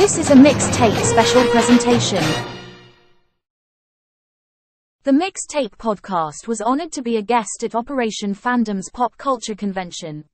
This 0.00 0.16
is 0.16 0.30
a 0.30 0.34
mixtape 0.34 0.98
special 1.04 1.44
presentation. 1.48 2.24
The 5.02 5.10
Mixtape 5.10 5.76
Podcast 5.76 6.48
was 6.48 6.62
honored 6.62 6.90
to 6.92 7.02
be 7.02 7.18
a 7.18 7.22
guest 7.22 7.62
at 7.62 7.74
Operation 7.74 8.34
Fandom's 8.34 8.88
Pop 8.94 9.18
Culture 9.18 9.54
Convention. 9.54 10.24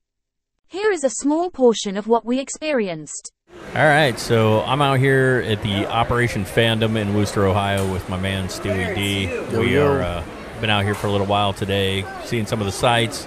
Here 0.68 0.92
is 0.92 1.02
a 1.02 1.10
small 1.10 1.50
portion 1.50 1.96
of 1.96 2.06
what 2.06 2.24
we 2.24 2.38
experienced. 2.38 3.32
All 3.74 3.82
right, 3.82 4.16
so 4.20 4.62
I'm 4.62 4.80
out 4.80 5.00
here 5.00 5.42
at 5.44 5.60
the 5.64 5.84
Operation 5.86 6.44
Fandom 6.44 6.96
in 6.96 7.12
Wooster, 7.12 7.44
Ohio, 7.44 7.92
with 7.92 8.08
my 8.08 8.20
man 8.20 8.46
Stewie 8.46 8.94
D. 8.94 9.58
we 9.58 9.74
yo. 9.74 9.84
are 9.84 10.00
uh, 10.00 10.24
been 10.60 10.70
out 10.70 10.84
here 10.84 10.94
for 10.94 11.08
a 11.08 11.10
little 11.10 11.26
while 11.26 11.52
today, 11.52 12.04
seeing 12.24 12.46
some 12.46 12.60
of 12.60 12.66
the 12.66 12.72
sights, 12.72 13.26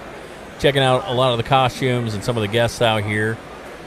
checking 0.60 0.84
out 0.84 1.06
a 1.06 1.14
lot 1.14 1.34
of 1.34 1.38
the 1.38 1.44
costumes 1.44 2.14
and 2.14 2.24
some 2.24 2.38
of 2.38 2.42
the 2.42 2.48
guests 2.48 2.82
out 2.82 3.04
here. 3.04 3.38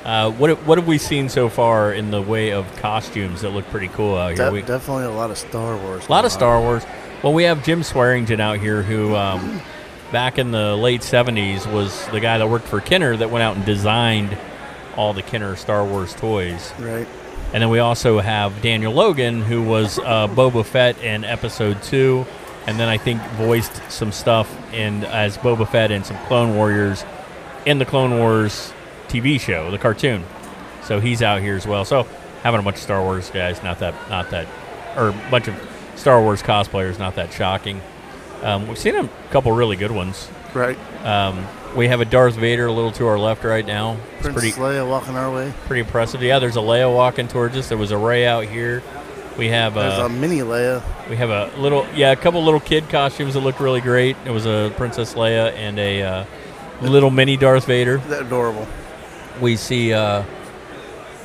Uh, 0.05 0.31
what 0.33 0.51
have- 0.51 0.67
what 0.67 0.79
have 0.79 0.87
we 0.87 0.99
seen 0.99 1.29
so 1.29 1.49
far 1.49 1.93
in 1.93 2.11
the 2.11 2.21
way 2.21 2.51
of 2.53 2.65
costumes 2.77 3.43
that 3.43 3.51
look 3.51 3.69
pretty 3.71 3.89
cool 3.89 4.17
out 4.17 4.29
here? 4.37 4.47
De- 4.47 4.51
we, 4.53 4.63
definitely 4.63 5.05
a 5.05 5.11
lot 5.11 5.31
of 5.31 5.39
Star 5.39 5.77
Wars. 5.77 6.07
a 6.09 6.11
lot 6.11 6.25
of 6.25 6.33
Star 6.33 6.61
Wars. 6.61 6.83
Well, 7.23 7.33
we 7.33 7.45
have 7.45 7.65
Jim 7.65 7.83
Swearingen 7.85 8.41
out 8.41 8.59
here, 8.59 8.83
who 8.83 9.15
um, 9.15 9.61
back 10.11 10.39
in 10.39 10.51
the 10.51 10.75
late 10.77 11.03
'70s 11.03 11.71
was 11.73 12.05
the 12.09 12.19
guy 12.19 12.39
that 12.39 12.49
worked 12.49 12.67
for 12.67 12.81
Kenner 12.81 13.17
that 13.17 13.31
went 13.31 13.45
out 13.45 13.55
and 13.57 13.65
designed 13.65 14.37
all 14.97 15.13
the 15.15 15.23
Kenner 15.23 15.55
Star 15.55 15.85
Wars 15.85 16.15
toys. 16.15 16.73
Right. 16.81 17.07
And 17.55 17.63
then 17.63 17.71
we 17.71 17.79
also 17.79 18.19
have 18.19 18.61
Daniel 18.63 18.93
Logan, 18.93 19.43
who 19.43 19.63
was 19.63 19.99
uh, 20.01 20.27
Boba 20.27 20.65
Fett 20.65 21.01
in 21.03 21.23
Episode 21.23 21.81
Two, 21.83 22.27
and 22.67 22.81
then 22.81 22.89
I 22.89 22.97
think 22.99 23.23
voiced 23.37 23.81
some 23.89 24.11
stuff 24.11 24.53
in 24.75 25.05
as 25.05 25.39
Boba 25.39 25.69
Fett 25.69 25.93
in 25.93 26.03
some 26.03 26.17
Clone 26.27 26.57
Warriors 26.57 27.05
in 27.67 27.79
the 27.79 27.85
Clone 27.85 28.19
Wars 28.19 28.73
TV 29.13 29.39
show, 29.41 29.71
the 29.71 29.79
cartoon. 29.79 30.25
So 30.85 31.01
he's 31.01 31.23
out 31.23 31.41
here 31.43 31.55
as 31.57 31.67
well. 31.67 31.85
So 31.85 32.05
having 32.43 32.61
a 32.61 32.63
bunch 32.63 32.77
of 32.77 32.83
Star 32.83 33.03
Wars 33.03 33.31
guys, 33.31 33.63
not 33.63 33.79
that, 33.81 33.95
not 34.11 34.31
that, 34.31 34.47
or 34.97 35.09
a 35.11 35.31
bunch 35.31 35.49
of 35.49 35.55
Star 35.97 36.21
Wars 36.21 36.43
cosplayers, 36.43 36.99
not 36.99 37.15
that 37.17 37.33
shocking. 37.33 37.81
Um, 38.43 38.67
we've 38.67 38.79
seen 38.79 38.97
a 38.97 39.09
couple 39.31 39.53
really 39.53 39.77
good 39.77 39.93
ones. 39.93 40.29
Right. 40.55 40.77
Um, 41.05 41.47
we 41.77 41.89
have 41.89 42.01
a 42.01 42.05
Darth 42.05 42.35
Vader 42.35 42.67
a 42.67 42.73
little 42.73 42.93
to 42.93 43.07
our 43.07 43.19
left 43.19 43.45
right 43.45 43.65
now. 43.65 43.93
It's 44.15 44.23
Princess 44.23 44.33
pretty 44.35 44.53
Leia 44.53 44.87
walking 44.89 45.17
our 45.17 45.33
way. 45.33 45.53
pretty 45.67 45.81
impressive. 45.81 46.23
Yeah, 46.23 46.39
there's 46.39 46.57
a 46.57 46.61
Leia 46.61 46.93
walking 46.93 47.29
towards 47.29 47.57
us. 47.57 47.69
There 47.69 47.79
was 47.79 47.93
a 47.93 47.97
Rey 47.97 48.27
out 48.27 48.45
here. 48.45 48.83
We 49.39 49.49
have 49.49 49.75
There's 49.75 49.99
a 49.99 50.05
a 50.05 50.09
mini 50.11 50.41
Leia. 50.41 50.83
we 51.09 51.17
have 51.17 51.31
a 51.31 51.51
little 51.57 51.87
yeah, 51.95 52.13
a 52.13 52.17
couple 52.17 52.45
little 52.45 52.61
kid 52.61 52.91
costumes 52.91 53.33
that 53.33 53.41
looked 53.41 53.61
really 53.61 53.81
great. 53.81 54.17
It 54.27 54.31
was 54.31 54.45
a 54.45 54.71
Princess 54.77 55.15
Leia 55.15 55.53
and 55.55 55.79
a 55.79 56.03
uh, 56.03 56.25
little 56.83 57.11
mini 57.11 57.39
Darth 57.39 57.65
Vader. 57.65 57.97
They're 57.99 58.23
adorable. 58.23 58.67
We 59.41 59.57
see 59.57 59.93
uh, 59.93 60.25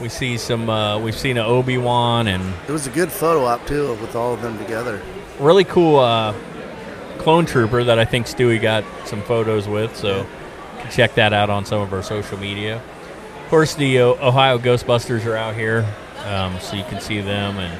we 0.02 0.10
see 0.10 0.38
some 0.38 0.70
uh, 0.70 1.00
we've 1.00 1.18
seen 1.18 1.38
an 1.38 1.46
Obi 1.46 1.78
Wan 1.78 2.28
and 2.28 2.44
It 2.68 2.72
was 2.72 2.88
a 2.88 2.92
good 2.92 3.12
photo 3.12 3.46
op 3.46 3.66
too 3.68 3.94
with 3.96 4.16
all 4.16 4.34
of 4.34 4.42
them 4.42 4.58
together. 4.58 5.02
really 5.40 5.64
cool 5.64 6.00
uh, 6.00 6.34
clone 7.20 7.46
trooper 7.46 7.84
that 7.84 8.00
I 8.00 8.06
think 8.06 8.28
Stewie 8.28 8.62
got 8.62 8.84
some 9.06 9.22
photos 9.24 9.68
with. 9.68 9.96
So 9.96 10.20
you 10.20 10.82
can 10.82 10.92
check 10.92 11.16
that 11.16 11.34
out 11.34 11.50
on 11.50 11.66
some 11.66 11.82
of 11.82 11.94
our 11.94 12.04
social 12.04 12.38
media. 12.38 12.78
Of 12.78 13.50
course, 13.50 13.76
the 13.76 14.00
Ohio 14.02 14.58
Ghostbusters 14.58 15.26
are 15.26 15.36
out 15.38 15.56
here, 15.56 15.86
um, 16.26 16.60
so 16.60 16.76
you 16.76 16.84
can 16.84 17.00
see 17.00 17.22
them, 17.22 17.58
and 17.58 17.80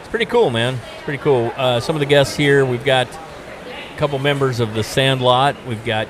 it's 0.00 0.08
pretty 0.08 0.26
cool, 0.26 0.50
man. 0.50 0.78
It's 0.94 1.04
pretty 1.04 1.22
cool. 1.22 1.50
Uh, 1.56 1.80
some 1.80 1.96
of 1.96 2.00
the 2.00 2.06
guests 2.06 2.36
here, 2.36 2.66
we've 2.66 2.84
got 2.84 3.08
a 3.08 3.96
couple 3.98 4.18
members 4.18 4.60
of 4.60 4.74
the 4.74 4.84
Sandlot. 4.84 5.56
We've 5.66 5.82
got 5.84 6.08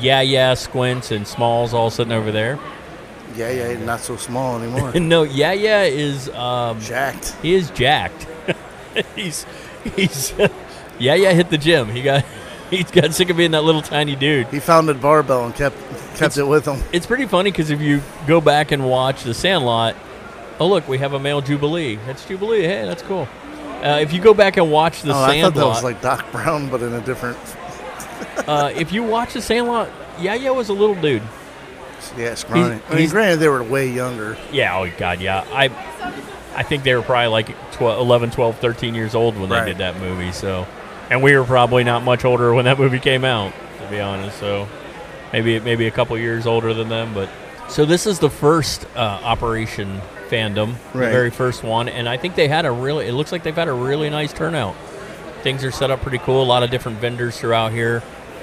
Yeah 0.00 0.22
Yeah 0.22 0.54
Squints 0.54 1.10
and 1.10 1.26
Smalls 1.28 1.74
all 1.74 1.90
sitting 1.90 2.12
over 2.14 2.32
there. 2.32 2.58
Yeah, 3.36 3.50
yeah, 3.50 3.84
not 3.84 4.00
so 4.00 4.16
small 4.16 4.60
anymore. 4.60 4.92
No, 5.00 5.22
Yeah 5.22 5.52
Yeah 5.52 5.82
is 5.84 6.28
um, 6.30 6.80
Jacked. 6.80 7.36
he 7.42 7.54
is 7.54 7.70
jacked. 7.70 8.26
he's 9.16 9.46
he's 9.96 10.32
yeah 10.98 11.14
yeah 11.14 11.32
hit 11.32 11.50
the 11.50 11.58
gym. 11.58 11.88
He 11.88 12.02
got 12.02 12.24
he's 12.70 12.90
got 12.90 13.12
sick 13.14 13.30
of 13.30 13.36
being 13.36 13.52
that 13.52 13.62
little 13.62 13.82
tiny 13.82 14.16
dude. 14.16 14.46
He 14.48 14.60
found 14.60 14.88
a 14.90 14.94
barbell 14.94 15.44
and 15.46 15.54
kept 15.54 15.76
kept 16.16 16.36
It's- 16.36 16.36
it 16.38 16.46
with 16.46 16.66
him. 16.66 16.82
It's 16.92 17.06
pretty 17.06 17.26
funny 17.26 17.50
because 17.50 17.70
if 17.70 17.80
you 17.80 18.02
go 18.26 18.40
back 18.40 18.72
and 18.72 18.84
watch 18.88 19.22
The 19.22 19.34
Sandlot, 19.34 19.94
oh 20.58 20.66
look, 20.68 20.86
we 20.88 20.98
have 20.98 21.12
a 21.12 21.18
male 21.20 21.40
Jubilee. 21.40 21.96
That's 22.06 22.24
Jubilee. 22.26 22.62
Hey, 22.62 22.84
that's 22.84 23.02
cool. 23.02 23.28
Uh, 23.82 23.98
if 24.02 24.12
you 24.12 24.20
go 24.20 24.34
back 24.34 24.56
and 24.58 24.70
watch 24.70 25.02
The 25.02 25.12
oh, 25.14 25.22
I 25.22 25.40
thought 25.40 25.54
that 25.54 25.64
was 25.64 25.82
like 25.84 26.02
Doc 26.02 26.30
Brown, 26.32 26.68
but 26.68 26.82
in 26.82 26.92
a 26.92 27.00
different. 27.00 27.38
uh, 28.46 28.70
if 28.74 28.92
you 28.92 29.02
watch 29.02 29.32
The 29.34 29.40
Sandlot, 29.42 29.88
yeah 30.18 30.34
yeah 30.34 30.50
was 30.50 30.68
a 30.68 30.72
little 30.74 30.94
dude. 31.00 31.22
Yeah. 32.16 32.34
I 32.50 32.94
mean, 32.94 33.08
granted, 33.08 33.36
they 33.38 33.48
were 33.48 33.62
way 33.62 33.88
younger. 33.88 34.36
Yeah, 34.52 34.76
oh 34.78 34.90
god, 34.98 35.20
yeah. 35.20 35.44
I 35.52 35.64
I 36.54 36.62
think 36.62 36.82
they 36.82 36.94
were 36.94 37.02
probably 37.02 37.28
like 37.28 37.72
12, 37.72 38.00
11, 38.00 38.30
12, 38.32 38.58
13 38.58 38.94
years 38.94 39.14
old 39.14 39.38
when 39.38 39.50
Right. 39.50 39.60
they 39.64 39.70
did 39.70 39.78
that 39.78 39.98
movie. 40.00 40.32
So, 40.32 40.66
and 41.10 41.22
we 41.22 41.36
were 41.36 41.44
probably 41.44 41.84
not 41.84 42.02
much 42.02 42.24
older 42.24 42.52
when 42.54 42.64
that 42.64 42.78
movie 42.78 42.98
came 42.98 43.24
out, 43.24 43.52
to 43.82 43.86
be 43.90 44.00
honest. 44.00 44.38
So, 44.38 44.68
maybe 45.32 45.60
maybe 45.60 45.86
a 45.86 45.90
couple 45.90 46.16
years 46.18 46.46
older 46.46 46.74
than 46.74 46.88
them, 46.88 47.14
but 47.14 47.28
so 47.68 47.84
this 47.84 48.06
is 48.06 48.18
the 48.18 48.30
first 48.30 48.84
uh, 48.96 49.20
Operation 49.22 50.00
Fandom, 50.28 50.74
the 50.92 50.98
Right. 50.98 51.10
very 51.12 51.30
first 51.30 51.62
one, 51.62 51.88
and 51.88 52.08
I 52.08 52.16
think 52.16 52.34
they 52.34 52.48
had 52.48 52.66
a 52.66 52.70
really. 52.72 53.06
It 53.06 53.12
looks 53.12 53.30
like 53.32 53.42
they've 53.44 53.54
had 53.54 53.68
a 53.68 53.72
really 53.72 54.10
nice 54.10 54.32
turnout. 54.32 54.74
Things 55.42 55.64
are 55.64 55.70
set 55.70 55.90
up 55.90 56.02
pretty 56.02 56.18
cool. 56.18 56.42
A 56.42 56.44
lot 56.44 56.62
of 56.62 56.70
different 56.70 56.98
vendors 56.98 57.38
throughout 57.38 57.72
here. 57.72 58.02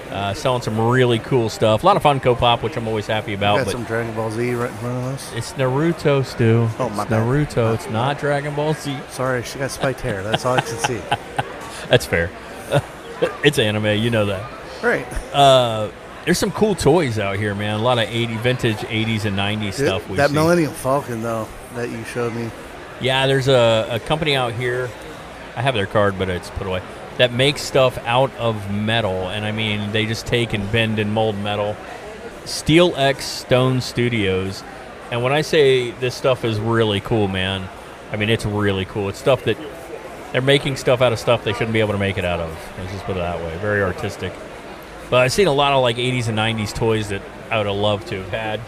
Uh, 0.10 0.34
selling 0.34 0.62
some 0.62 0.80
really 0.80 1.20
cool 1.20 1.50
stuff. 1.50 1.84
A 1.84 1.86
lot 1.86 1.98
of 1.98 2.04
Funko 2.04 2.38
Pop, 2.38 2.64
which 2.64 2.78
I'm 2.78 2.88
always 2.88 3.08
happy 3.08 3.34
about. 3.34 3.58
Got 3.58 3.72
some 3.72 3.84
Dragon 3.84 4.16
Ball 4.16 4.32
Z 4.32 4.54
right 4.54 4.70
in 4.70 4.78
front 4.78 4.98
of 4.98 5.04
us. 5.04 5.34
it's 5.34 5.54
Naruto, 5.54 6.26
Stu. 6.26 6.70
Oh, 6.80 6.90
my 6.90 7.04
it's 7.04 7.10
bad. 7.10 7.28
Naruto. 7.28 7.76
It's 7.76 7.90
not 7.90 8.18
Dragon 8.20 8.56
Ball 8.56 8.74
Z. 8.74 8.98
Sorry, 9.10 9.44
she 9.44 9.60
got 9.60 9.72
spiked 9.72 10.02
hair. 10.02 10.24
That's 10.24 10.46
all 10.46 10.56
I 10.56 10.62
can 10.62 10.78
see. 10.78 11.02
That's 11.90 12.06
fair. 12.06 12.32
it's 13.44 13.60
anime, 13.60 14.02
you 14.02 14.10
know 14.10 14.26
that. 14.26 14.50
Right. 14.82 15.06
Uh, 15.34 15.92
there's 16.26 16.38
some 16.38 16.52
cool 16.52 16.76
toys 16.76 17.20
out 17.20 17.38
here, 17.38 17.56
man. 17.56 17.80
A 17.80 17.82
lot 17.82 18.00
of 18.00 18.10
80 18.10 18.36
vintage 18.38 18.78
80s 18.78 19.26
and 19.26 19.38
90s 19.38 19.74
stuff. 19.74 20.10
We 20.10 20.18
that 20.18 20.30
see. 20.30 20.36
Millennium 20.36 20.74
Falcon 20.74 21.22
though 21.22 21.48
that 21.76 21.90
you 21.90 22.04
showed 22.04 22.34
me. 22.34 22.52
Yeah, 23.00 23.28
there's 23.28 23.48
a, 23.48 23.88
a 23.92 24.00
company 24.00 24.36
out 24.36 24.54
here. 24.54 24.90
I 25.56 25.62
have 25.62 25.74
their 25.74 25.86
card, 25.86 26.20
but 26.20 26.30
it's 26.30 26.50
put 26.52 26.68
away. 26.68 26.82
That 27.18 27.34
make 27.34 27.58
stuff 27.58 27.98
out 28.06 28.32
of 28.36 28.72
metal, 28.72 29.28
and 29.30 29.44
I 29.44 29.52
mean 29.52 29.92
they 29.92 30.06
just 30.06 30.28
take 30.28 30.54
and 30.54 30.72
bend 30.72 31.00
and 31.00 31.12
mold 31.12 31.36
metal. 31.38 31.76
Steel 32.46 32.94
X 32.96 33.26
Stone 33.26 33.82
Studios, 33.82 34.64
and 35.12 35.24
when 35.24 35.34
I 35.34 35.42
say 35.42 35.92
this 35.92 36.14
stuff 36.14 36.46
is 36.46 36.60
really 36.60 37.00
cool, 37.00 37.28
man, 37.28 37.68
I 38.12 38.18
mean 38.18 38.30
it's 38.30 38.46
really 38.46 38.86
cool. 38.86 39.10
It's 39.10 39.18
stuff 39.18 39.44
that 39.46 39.58
they're 40.32 40.42
making 40.42 40.76
stuff 40.76 41.02
out 41.02 41.12
of 41.14 41.20
stuff 41.20 41.44
they 41.44 41.54
shouldn't 41.54 41.74
be 41.74 41.80
able 41.80 41.94
to 41.94 42.00
make 42.00 42.18
it 42.18 42.26
out 42.26 42.40
of. 42.40 42.50
Let's 42.78 42.92
just 42.92 43.06
put 43.06 43.18
it 43.18 43.20
that 43.20 43.40
way. 43.40 43.58
Very 43.58 43.82
artistic. 43.82 44.34
But 45.10 45.22
I've 45.22 45.32
seen 45.32 45.48
a 45.48 45.54
lot 45.54 45.74
of 45.74 45.82
like 45.82 45.96
80s 45.96 46.28
and 46.28 46.38
90s 46.38 46.74
toys 46.74 47.10
that 47.10 47.22
I 47.50 47.58
would 47.58 47.66
have 47.66 47.76
loved 47.76 48.10
to 48.10 48.18
have 48.22 48.30
had. 48.30 48.60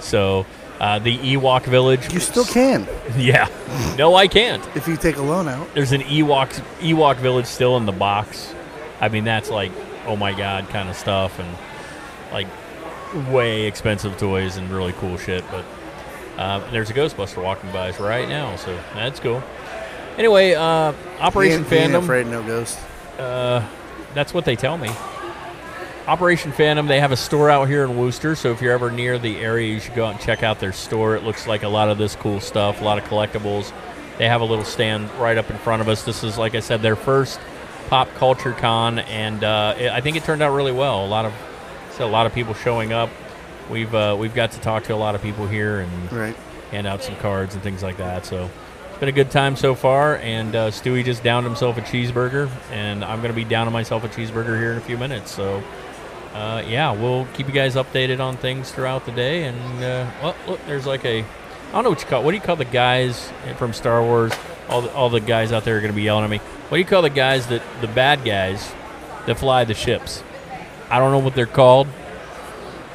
So 0.00 0.46
uh, 0.80 0.98
the 0.98 1.16
Ewok 1.18 1.64
Village. 1.64 2.12
You 2.12 2.20
still 2.20 2.44
can 2.44 2.86
Yeah. 3.16 3.48
No, 3.98 4.14
I 4.14 4.28
can't. 4.28 4.64
if 4.76 4.86
you 4.88 4.96
take 4.96 5.16
a 5.16 5.22
loan 5.22 5.48
out. 5.48 5.72
There's 5.74 5.92
an 5.92 6.02
Ewok 6.02 6.48
Ewok 6.80 7.16
village 7.16 7.46
still 7.46 7.76
in 7.76 7.86
the 7.86 7.92
box. 7.92 8.54
I 9.00 9.08
mean, 9.08 9.24
that's 9.24 9.50
like, 9.50 9.72
oh 10.06 10.16
my 10.16 10.32
god, 10.32 10.68
kind 10.68 10.88
of 10.88 10.96
stuff, 10.96 11.38
and 11.38 11.48
like 12.32 12.46
way 13.32 13.66
expensive 13.66 14.16
toys 14.18 14.56
and 14.56 14.70
really 14.70 14.92
cool 14.94 15.16
shit. 15.16 15.44
But 15.50 15.64
uh, 16.36 16.70
there's 16.70 16.90
a 16.90 16.94
Ghostbuster 16.94 17.42
walking 17.42 17.70
by 17.72 17.88
us 17.90 17.98
right 18.00 18.28
now, 18.28 18.54
so 18.56 18.78
that's 18.94 19.18
cool. 19.20 19.42
Anyway, 20.16 20.54
uh, 20.54 20.92
Operation 21.20 21.64
He 21.64 21.64
ain't- 21.64 21.68
he 21.70 21.76
ain't 21.76 21.92
Fandom. 21.94 22.02
afraid 22.04 22.26
no 22.26 22.42
ghost. 22.42 22.78
Uh, 23.18 23.64
that's 24.14 24.34
what 24.34 24.44
they 24.44 24.56
tell 24.56 24.76
me. 24.78 24.90
Operation 26.08 26.52
Fandom, 26.52 26.88
they 26.88 27.00
have 27.00 27.12
a 27.12 27.16
store 27.18 27.50
out 27.50 27.68
here 27.68 27.84
in 27.84 27.98
Wooster, 27.98 28.34
so 28.34 28.50
if 28.50 28.62
you're 28.62 28.72
ever 28.72 28.90
near 28.90 29.18
the 29.18 29.36
area, 29.36 29.74
you 29.74 29.78
should 29.78 29.94
go 29.94 30.06
out 30.06 30.12
and 30.12 30.20
check 30.20 30.42
out 30.42 30.58
their 30.58 30.72
store. 30.72 31.16
It 31.16 31.22
looks 31.22 31.46
like 31.46 31.64
a 31.64 31.68
lot 31.68 31.90
of 31.90 31.98
this 31.98 32.16
cool 32.16 32.40
stuff, 32.40 32.80
a 32.80 32.84
lot 32.84 32.96
of 32.96 33.04
collectibles. 33.04 33.74
They 34.16 34.26
have 34.26 34.40
a 34.40 34.44
little 34.46 34.64
stand 34.64 35.10
right 35.20 35.36
up 35.36 35.50
in 35.50 35.58
front 35.58 35.82
of 35.82 35.88
us. 35.88 36.04
This 36.04 36.24
is, 36.24 36.38
like 36.38 36.54
I 36.54 36.60
said, 36.60 36.80
their 36.80 36.96
first 36.96 37.38
pop 37.88 38.08
culture 38.14 38.52
con, 38.52 39.00
and 39.00 39.44
uh, 39.44 39.74
it, 39.78 39.90
I 39.90 40.00
think 40.00 40.16
it 40.16 40.24
turned 40.24 40.40
out 40.40 40.54
really 40.54 40.72
well. 40.72 41.04
A 41.04 41.06
lot 41.06 41.26
of 41.26 41.34
so 41.92 42.06
a 42.06 42.08
lot 42.08 42.24
of 42.24 42.32
people 42.32 42.54
showing 42.54 42.90
up. 42.94 43.10
We've 43.70 43.94
uh, 43.94 44.16
we've 44.18 44.34
got 44.34 44.52
to 44.52 44.60
talk 44.60 44.84
to 44.84 44.94
a 44.94 44.96
lot 44.96 45.14
of 45.14 45.20
people 45.20 45.46
here 45.46 45.80
and 45.80 46.10
Right. 46.12 46.36
hand 46.70 46.86
out 46.86 47.02
some 47.02 47.16
cards 47.16 47.52
and 47.54 47.62
things 47.62 47.82
like 47.82 47.98
that. 47.98 48.24
So 48.24 48.48
it's 48.88 48.98
been 48.98 49.10
a 49.10 49.12
good 49.12 49.30
time 49.30 49.56
so 49.56 49.74
far. 49.74 50.16
And 50.16 50.56
uh, 50.56 50.70
Stewie 50.70 51.04
just 51.04 51.22
downed 51.22 51.44
himself 51.44 51.76
a 51.76 51.82
cheeseburger, 51.82 52.48
and 52.72 53.04
I'm 53.04 53.20
going 53.20 53.30
to 53.32 53.36
be 53.36 53.44
downing 53.44 53.74
myself 53.74 54.04
a 54.04 54.08
cheeseburger 54.08 54.58
here 54.58 54.72
in 54.72 54.78
a 54.78 54.80
few 54.80 54.96
minutes. 54.96 55.30
So 55.30 55.62
uh, 56.34 56.62
yeah, 56.66 56.92
we'll 56.92 57.26
keep 57.34 57.46
you 57.46 57.52
guys 57.52 57.74
updated 57.74 58.20
on 58.20 58.36
things 58.36 58.70
throughout 58.70 59.06
the 59.06 59.12
day. 59.12 59.44
And 59.44 59.58
uh, 59.82 60.10
well, 60.22 60.36
look, 60.46 60.66
there's 60.66 60.86
like 60.86 61.04
a 61.04 61.24
I 61.68 61.72
don't 61.72 61.84
know 61.84 61.90
what 61.90 62.00
you 62.00 62.06
call. 62.08 62.24
What 62.24 62.30
do 62.30 62.36
you 62.36 62.42
call 62.42 62.56
the 62.56 62.64
guys 62.64 63.30
from 63.56 63.74
Star 63.74 64.02
Wars? 64.02 64.32
All 64.70 64.82
the, 64.82 64.92
all 64.92 65.10
the 65.10 65.20
guys 65.20 65.52
out 65.52 65.64
there 65.64 65.76
are 65.76 65.80
going 65.80 65.92
to 65.92 65.96
be 65.96 66.02
yelling 66.02 66.24
at 66.24 66.30
me. 66.30 66.38
What 66.38 66.76
do 66.76 66.78
you 66.78 66.86
call 66.86 67.02
the 67.02 67.10
guys 67.10 67.46
that 67.48 67.62
the 67.80 67.88
bad 67.88 68.24
guys 68.24 68.72
that 69.26 69.38
fly 69.38 69.64
the 69.64 69.74
ships? 69.74 70.22
I 70.90 70.98
don't 70.98 71.12
know 71.12 71.18
what 71.18 71.34
they're 71.34 71.46
called. 71.46 71.88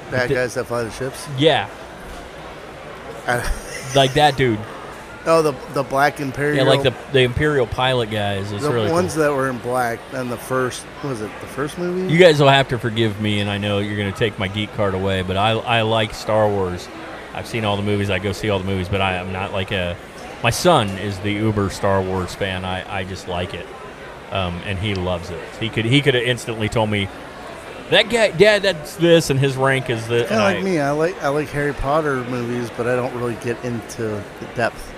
Bad 0.09 0.29
guys 0.29 0.55
that 0.55 0.65
fly 0.65 0.83
the 0.83 0.91
ships. 0.91 1.27
Yeah, 1.37 1.69
like 3.95 4.13
that 4.13 4.37
dude. 4.37 4.59
Oh, 5.25 5.41
the 5.41 5.53
the 5.73 5.83
black 5.83 6.19
imperial. 6.19 6.65
Yeah, 6.65 6.71
like 6.71 6.83
the 6.83 6.93
the 7.13 7.21
Imperial 7.21 7.65
pilot 7.65 8.11
guys. 8.11 8.51
It's 8.51 8.63
the 8.63 8.71
really 8.71 8.87
cool. 8.87 8.95
ones 8.95 9.15
that 9.15 9.31
were 9.31 9.49
in 9.49 9.57
black. 9.59 9.99
And 10.11 10.29
the 10.29 10.37
first 10.37 10.85
was 11.03 11.21
it 11.21 11.31
the 11.39 11.47
first 11.47 11.77
movie? 11.77 12.11
You 12.11 12.19
guys 12.19 12.39
will 12.39 12.49
have 12.49 12.67
to 12.69 12.77
forgive 12.77 13.21
me, 13.21 13.39
and 13.39 13.49
I 13.49 13.57
know 13.57 13.79
you're 13.79 13.97
going 13.97 14.11
to 14.11 14.17
take 14.17 14.37
my 14.37 14.49
geek 14.49 14.73
card 14.73 14.93
away, 14.93 15.21
but 15.21 15.37
I, 15.37 15.51
I 15.51 15.81
like 15.83 16.13
Star 16.13 16.49
Wars. 16.49 16.89
I've 17.33 17.47
seen 17.47 17.63
all 17.63 17.77
the 17.77 17.83
movies. 17.83 18.09
I 18.09 18.19
go 18.19 18.33
see 18.33 18.49
all 18.49 18.59
the 18.59 18.65
movies, 18.65 18.89
but 18.89 19.01
I 19.01 19.15
am 19.15 19.31
not 19.31 19.53
like 19.53 19.71
a. 19.71 19.95
My 20.43 20.49
son 20.49 20.89
is 20.89 21.17
the 21.19 21.31
uber 21.31 21.69
Star 21.69 22.01
Wars 22.01 22.35
fan. 22.35 22.65
I, 22.65 22.99
I 22.99 23.03
just 23.05 23.29
like 23.29 23.53
it, 23.53 23.65
um, 24.31 24.55
and 24.65 24.77
he 24.77 24.93
loves 24.93 25.29
it. 25.29 25.41
He 25.59 25.69
could 25.69 25.85
he 25.85 26.01
could 26.01 26.15
have 26.15 26.23
instantly 26.23 26.67
told 26.67 26.89
me 26.89 27.07
that 27.89 28.09
guy, 28.09 28.31
Dad, 28.31 28.63
that's 28.63 28.95
this, 28.95 29.29
and 29.29 29.39
his 29.39 29.55
rank 29.55 29.89
is 29.89 30.07
the. 30.07 30.25
Kind 30.25 30.41
of 30.41 30.55
like 30.55 30.63
me. 30.63 30.79
I 30.79 30.91
like 30.91 31.21
I 31.23 31.29
like 31.29 31.49
Harry 31.49 31.73
Potter 31.73 32.23
movies, 32.25 32.69
but 32.75 32.87
I 32.87 32.95
don't 32.95 33.13
really 33.15 33.35
get 33.35 33.63
into 33.63 34.03
the 34.03 34.45
depth. 34.55 34.93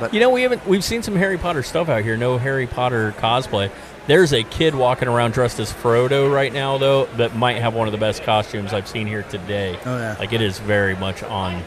But 0.00 0.14
You 0.14 0.20
know, 0.20 0.30
we 0.30 0.42
haven't 0.42 0.66
we've 0.66 0.82
seen 0.82 1.02
some 1.02 1.14
Harry 1.14 1.38
Potter 1.38 1.62
stuff 1.62 1.88
out 1.88 2.02
here. 2.02 2.16
No 2.16 2.38
Harry 2.38 2.66
Potter 2.66 3.12
cosplay. 3.18 3.70
There's 4.06 4.32
a 4.32 4.42
kid 4.42 4.74
walking 4.74 5.06
around 5.06 5.34
dressed 5.34 5.60
as 5.60 5.72
Frodo 5.72 6.32
right 6.32 6.52
now, 6.52 6.78
though, 6.78 7.04
that 7.16 7.36
might 7.36 7.58
have 7.58 7.74
one 7.74 7.86
of 7.86 7.92
the 7.92 7.98
best 7.98 8.22
costumes 8.24 8.72
I've 8.72 8.88
seen 8.88 9.06
here 9.06 9.22
today. 9.24 9.78
Oh, 9.84 9.98
yeah. 9.98 10.16
like 10.18 10.32
it 10.32 10.40
is 10.40 10.58
very 10.58 10.96
much 10.96 11.22
on 11.22 11.62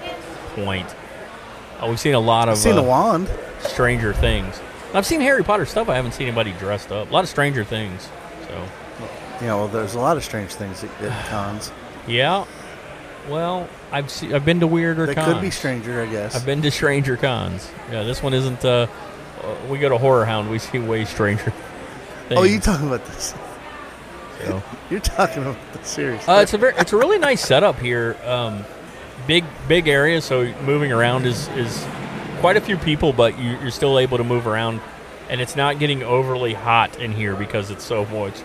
point. 0.56 0.94
Oh, 1.80 1.89
we've 1.89 2.00
seen 2.00 2.15
a 2.15 2.19
lot 2.19 2.50
of 2.50 2.53
I've 2.53 2.57
seen 2.57 2.74
uh, 2.74 2.81
the 2.81 2.88
wand. 2.88 3.30
Stranger 3.59 4.13
Things. 4.13 4.59
I've 4.94 5.06
seen 5.06 5.21
Harry 5.21 5.44
Potter 5.44 5.65
stuff. 5.65 5.89
I 5.89 5.95
haven't 5.95 6.13
seen 6.13 6.27
anybody 6.27 6.53
dressed 6.53 6.91
up. 6.91 7.09
A 7.09 7.13
lot 7.13 7.24
of 7.24 7.29
Stranger 7.29 7.63
Things. 7.63 8.09
So 8.47 8.68
Yeah, 9.41 9.56
well, 9.56 9.68
there's 9.68 9.95
a 9.95 10.00
lot 10.00 10.18
of 10.18 10.24
strange 10.24 10.53
things 10.53 10.83
at, 10.83 11.01
at 11.01 11.27
cons. 11.27 11.71
yeah. 12.07 12.45
Well, 13.29 13.69
I've 13.91 14.09
se- 14.09 14.33
I've 14.33 14.45
been 14.45 14.59
to 14.59 14.67
weirder 14.67 15.05
That 15.05 15.15
cons. 15.15 15.33
could 15.33 15.41
be 15.41 15.49
stranger, 15.49 16.01
I 16.01 16.07
guess. 16.07 16.35
I've 16.35 16.45
been 16.45 16.61
to 16.61 16.71
stranger 16.71 17.15
cons. 17.17 17.69
Yeah, 17.91 18.03
this 18.03 18.21
one 18.21 18.33
isn't. 18.33 18.63
Uh, 18.65 18.87
uh, 19.41 19.55
we 19.69 19.77
go 19.79 19.89
to 19.89 19.97
Horror 19.97 20.25
Hound. 20.25 20.49
We 20.49 20.59
see 20.59 20.79
way 20.79 21.05
stranger. 21.05 21.53
Things, 22.27 22.31
oh, 22.39 22.43
you 22.43 22.59
talking 22.59 22.87
about 22.87 23.05
this? 23.05 23.33
so. 24.43 24.63
You're 24.89 24.99
talking 24.99 25.43
about 25.43 25.57
the 25.73 25.83
series. 25.83 26.27
Uh, 26.27 26.39
it's 26.43 26.53
a 26.53 26.57
very, 26.57 26.73
it's 26.77 26.93
a 26.93 26.97
really 26.97 27.17
nice 27.17 27.41
setup 27.45 27.79
here. 27.79 28.15
Um, 28.25 28.63
big, 29.25 29.43
big 29.67 29.87
area, 29.87 30.21
so 30.21 30.53
moving 30.63 30.91
around 30.91 31.25
is 31.25 31.47
is 31.49 31.85
quite 32.39 32.57
a 32.57 32.61
few 32.61 32.77
people, 32.77 33.13
but 33.13 33.39
you, 33.39 33.51
you're 33.61 33.71
still 33.71 33.97
able 33.97 34.17
to 34.17 34.23
move 34.23 34.45
around, 34.47 34.81
and 35.29 35.39
it's 35.39 35.55
not 35.55 35.79
getting 35.79 36.03
overly 36.03 36.53
hot 36.53 36.99
in 36.99 37.13
here 37.13 37.35
because 37.35 37.71
it's 37.71 37.83
so 37.85 38.05
much 38.07 38.35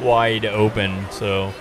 wide 0.00 0.44
open. 0.44 1.06
So 1.10 1.54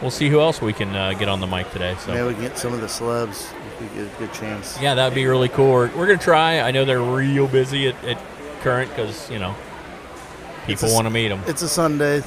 we'll 0.00 0.10
see 0.10 0.28
who 0.28 0.40
else 0.40 0.60
we 0.60 0.72
can 0.72 0.94
uh, 0.94 1.12
get 1.14 1.28
on 1.28 1.40
the 1.40 1.46
mic 1.46 1.70
today. 1.72 1.96
So. 2.00 2.12
Maybe 2.12 2.28
we 2.28 2.34
can 2.34 2.42
get 2.42 2.58
some 2.58 2.72
of 2.72 2.80
the 2.80 2.86
celebs. 2.86 3.52
If 3.52 3.80
we 3.80 3.86
get 3.88 4.12
a 4.12 4.18
good 4.18 4.32
chance. 4.32 4.80
Yeah, 4.80 4.94
that'd 4.94 5.14
be 5.14 5.26
really 5.26 5.48
cool. 5.48 5.70
We're, 5.70 5.96
we're 5.96 6.06
gonna 6.06 6.18
try. 6.18 6.60
I 6.60 6.70
know 6.70 6.84
they're 6.84 7.00
real 7.00 7.46
busy 7.46 7.88
at, 7.88 8.04
at 8.04 8.20
current 8.60 8.90
because 8.90 9.30
you 9.30 9.38
know 9.38 9.54
people 10.66 10.92
want 10.92 11.06
to 11.06 11.10
meet 11.10 11.28
them. 11.28 11.42
It's 11.46 11.62
a 11.62 11.68
Sunday. 11.68 12.22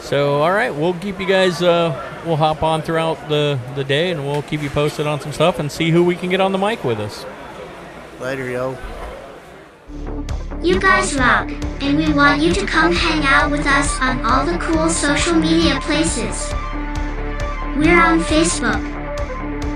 So 0.00 0.42
all 0.42 0.52
right, 0.52 0.70
we'll 0.70 0.94
keep 0.94 1.20
you 1.20 1.26
guys. 1.26 1.62
Uh, 1.62 2.22
we'll 2.24 2.36
hop 2.36 2.62
on 2.62 2.82
throughout 2.82 3.28
the 3.28 3.58
the 3.74 3.84
day, 3.84 4.10
and 4.10 4.26
we'll 4.26 4.42
keep 4.42 4.62
you 4.62 4.70
posted 4.70 5.06
on 5.06 5.20
some 5.20 5.32
stuff 5.32 5.58
and 5.58 5.70
see 5.70 5.90
who 5.90 6.04
we 6.04 6.16
can 6.16 6.30
get 6.30 6.40
on 6.40 6.52
the 6.52 6.58
mic 6.58 6.84
with 6.84 7.00
us. 7.00 7.24
Later, 8.20 8.48
yo. 8.48 8.78
You 10.62 10.78
guys 10.78 11.14
rock, 11.16 11.50
and 11.82 11.98
we 11.98 12.12
want 12.12 12.40
you 12.40 12.52
to 12.54 12.64
come 12.64 12.92
hang 12.92 13.24
out 13.24 13.50
with 13.50 13.66
us 13.66 13.98
on 14.00 14.24
all 14.24 14.46
the 14.46 14.56
cool 14.58 14.88
social 14.88 15.34
media 15.34 15.80
places. 15.80 16.52
We're 17.76 17.98
on 17.98 18.20
Facebook. 18.20 18.80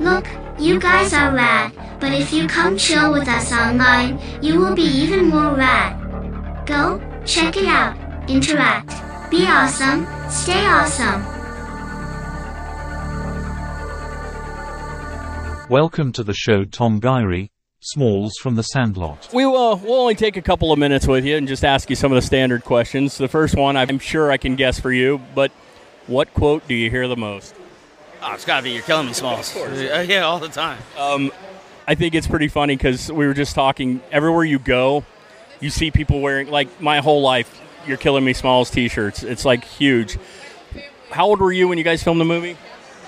Look, 0.04 0.28
you 0.60 0.82
guys 0.82 1.14
are 1.14 1.34
rad, 1.34 1.72
but 2.02 2.12
if 2.12 2.34
you 2.34 2.46
come 2.46 2.78
chill 2.78 3.14
with 3.14 3.26
us 3.30 3.54
online, 3.54 4.20
you 4.42 4.60
will 4.60 4.76
be 4.76 4.82
even 4.82 5.30
more 5.30 5.56
rad. 5.56 6.66
Go, 6.66 7.00
check 7.26 7.56
it 7.56 7.68
out, 7.68 7.96
interact, 8.30 8.90
be 9.32 9.46
awesome, 9.48 10.06
stay 10.30 10.66
awesome. 10.66 11.24
Welcome 15.70 16.12
to 16.12 16.24
the 16.26 16.34
show, 16.34 16.66
Tom 16.66 17.00
Guiry, 17.00 17.52
Smalls 17.80 18.34
from 18.42 18.56
the 18.56 18.64
Sandlot. 18.64 19.30
We 19.34 19.46
will 19.46 19.78
we'll 19.78 20.02
only 20.02 20.16
take 20.16 20.36
a 20.36 20.42
couple 20.42 20.74
of 20.74 20.80
minutes 20.80 21.08
with 21.08 21.24
you 21.24 21.38
and 21.38 21.48
just 21.48 21.64
ask 21.64 21.90
you 21.90 21.96
some 21.96 22.12
of 22.12 22.18
the 22.18 22.28
standard 22.28 22.66
questions. 22.66 23.18
The 23.18 23.30
first 23.30 23.56
one, 23.56 23.78
I'm 23.78 24.00
sure 24.00 24.34
I 24.34 24.36
can 24.36 24.58
guess 24.58 24.82
for 24.82 24.92
you, 24.92 25.22
but 25.34 25.54
what 26.08 26.34
quote 26.34 26.68
do 26.68 26.76
you 26.76 26.90
hear 26.90 27.08
the 27.08 27.16
most? 27.16 27.56
Oh, 28.25 28.34
it's 28.34 28.46
got 28.46 28.58
to 28.58 28.64
be 28.64 28.72
You're 28.72 28.84
Killing 28.84 29.08
Me, 29.08 29.14
Smalls. 29.14 29.56
Uh, 29.56 30.06
Yeah, 30.08 30.22
all 30.22 30.40
the 30.40 30.48
time. 30.48 30.80
I 31.86 31.96
think 31.96 32.16
it's 32.16 32.28
pretty 32.28 32.48
funny 32.48 32.75
because 32.78 33.12
we 33.12 33.28
were 33.28 33.34
just 33.34 33.54
talking. 33.54 34.02
Everywhere 34.12 34.46
you 34.46 34.60
go, 34.60 35.04
you 35.60 35.70
see 35.70 35.92
people 35.92 36.22
wearing 36.22 36.50
like 36.50 36.80
my 36.81 37.00
whole 37.00 37.22
life. 37.22 37.60
You're 37.86 37.98
killing 37.98 38.24
me, 38.24 38.31
Smalls 38.31 38.70
T-shirts. 38.70 39.24
It's 39.24 39.44
like 39.44 39.66
huge. 39.66 40.18
How 41.12 41.25
old 41.28 41.42
were 41.42 41.52
you 41.52 41.68
when 41.68 41.78
you 41.78 41.84
guys 41.84 42.02
filmed 42.02 42.22
the 42.22 42.25
movie? 42.25 42.56